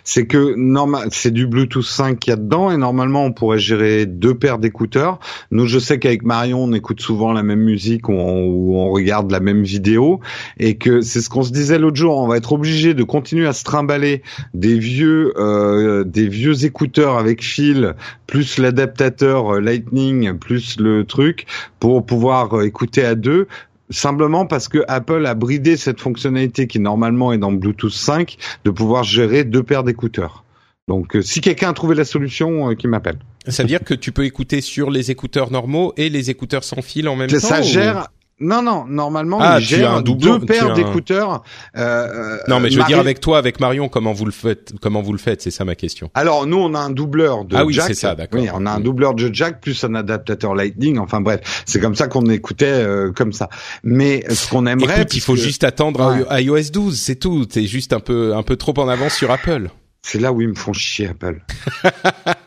[0.03, 3.61] c'est que normal, c'est du Bluetooth 5 qu'il y a dedans et normalement on pourrait
[3.61, 5.21] gérer deux paires d'écouteurs.
[5.53, 9.31] Nous, je sais qu'avec Marion, on écoute souvent la même musique ou on, on regarde
[9.31, 10.19] la même vidéo
[10.59, 12.19] et que c'est ce qu'on se disait l'autre jour.
[12.19, 17.17] On va être obligé de continuer à se trimballer des vieux, euh, des vieux écouteurs
[17.17, 17.95] avec fil
[18.27, 21.47] plus l'adaptateur euh, Lightning plus le truc
[21.79, 23.47] pour pouvoir euh, écouter à deux
[23.91, 28.71] simplement parce que Apple a bridé cette fonctionnalité qui normalement est dans Bluetooth 5 de
[28.71, 30.45] pouvoir gérer deux paires d'écouteurs.
[30.89, 33.19] Donc euh, si quelqu'un a trouvé la solution, euh, qu'il m'appelle.
[33.49, 36.83] Ça veut dire que tu peux écouter sur les écouteurs normaux et les écouteurs sans
[36.83, 37.39] fil en même temps.
[37.39, 38.09] Ça gère
[38.39, 41.43] non non, normalement Ah, il gère un deux paires un- d'écouteurs.
[41.77, 44.75] euh, Non, mais je veux Marie- dire avec toi, avec Marion, comment vous le faites
[44.83, 46.11] Comment vous le faites C'est ça ma question.
[46.15, 47.87] Alors nous on a un doubleur de Ah oui, jack.
[47.87, 48.41] c'est ça, d'accord.
[48.41, 48.83] Oui, on a un Mm.
[48.83, 50.99] doubleur de jack plus un adaptateur Lightning.
[50.99, 53.49] Enfin bref, c'est comme ça qu'on écoutait euh, comme ça.
[53.83, 56.43] Mais ce qu'on aimerait, Écoute, il faut juste attendre Ouais.
[56.45, 57.47] iOS 12, c'est tout.
[57.47, 59.69] T'es juste un peu un peu trop en avance sur Apple.
[60.03, 61.41] c'est là où ils me font chier Apple.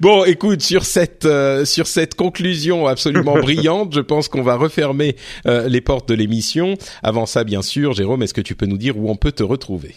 [0.00, 5.16] Bon, écoute, sur cette euh, sur cette conclusion absolument brillante, je pense qu'on va refermer
[5.46, 6.76] euh, les portes de l'émission.
[7.02, 9.42] Avant ça, bien sûr, Jérôme, est-ce que tu peux nous dire où on peut te
[9.42, 9.94] retrouver?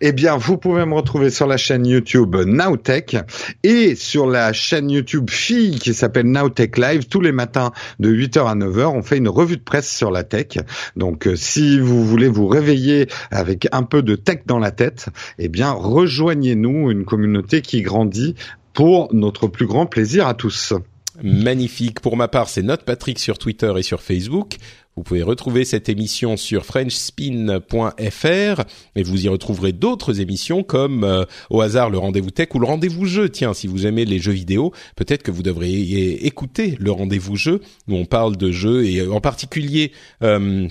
[0.00, 3.16] Eh bien, vous pouvez me retrouver sur la chaîne YouTube Nowtech
[3.62, 7.70] et sur la chaîne YouTube Fille qui s'appelle Nowtech Live tous les matins
[8.00, 8.86] de 8h à 9h.
[8.86, 10.58] On fait une revue de presse sur la tech.
[10.96, 15.08] Donc, euh, si vous voulez vous réveiller avec un peu de tech dans la tête,
[15.38, 18.34] eh bien, rejoignez-nous, une communauté qui grandit
[18.78, 20.72] pour notre plus grand plaisir à tous.
[21.20, 21.98] Magnifique.
[21.98, 24.54] Pour ma part, c'est Note Patrick sur Twitter et sur Facebook.
[24.94, 28.62] Vous pouvez retrouver cette émission sur frenchspin.fr
[28.94, 32.66] et vous y retrouverez d'autres émissions comme euh, au hasard le rendez-vous tech ou le
[32.66, 33.28] rendez-vous jeu.
[33.28, 37.60] Tiens, si vous aimez les jeux vidéo, peut-être que vous devriez écouter le rendez-vous jeu
[37.88, 39.90] où on parle de jeux et euh, en particulier
[40.22, 40.68] euh,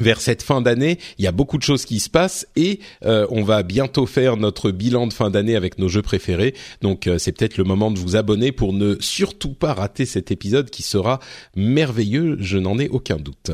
[0.00, 3.26] vers cette fin d'année, il y a beaucoup de choses qui se passent et euh,
[3.30, 6.54] on va bientôt faire notre bilan de fin d'année avec nos jeux préférés.
[6.82, 10.30] Donc euh, c'est peut-être le moment de vous abonner pour ne surtout pas rater cet
[10.30, 11.20] épisode qui sera
[11.56, 13.50] merveilleux, je n'en ai aucun doute.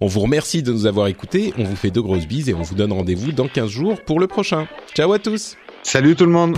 [0.00, 2.62] On vous remercie de nous avoir écoutés, on vous fait de grosses bises et on
[2.62, 4.66] vous donne rendez-vous dans 15 jours pour le prochain.
[4.94, 6.56] Ciao à tous Salut tout le monde!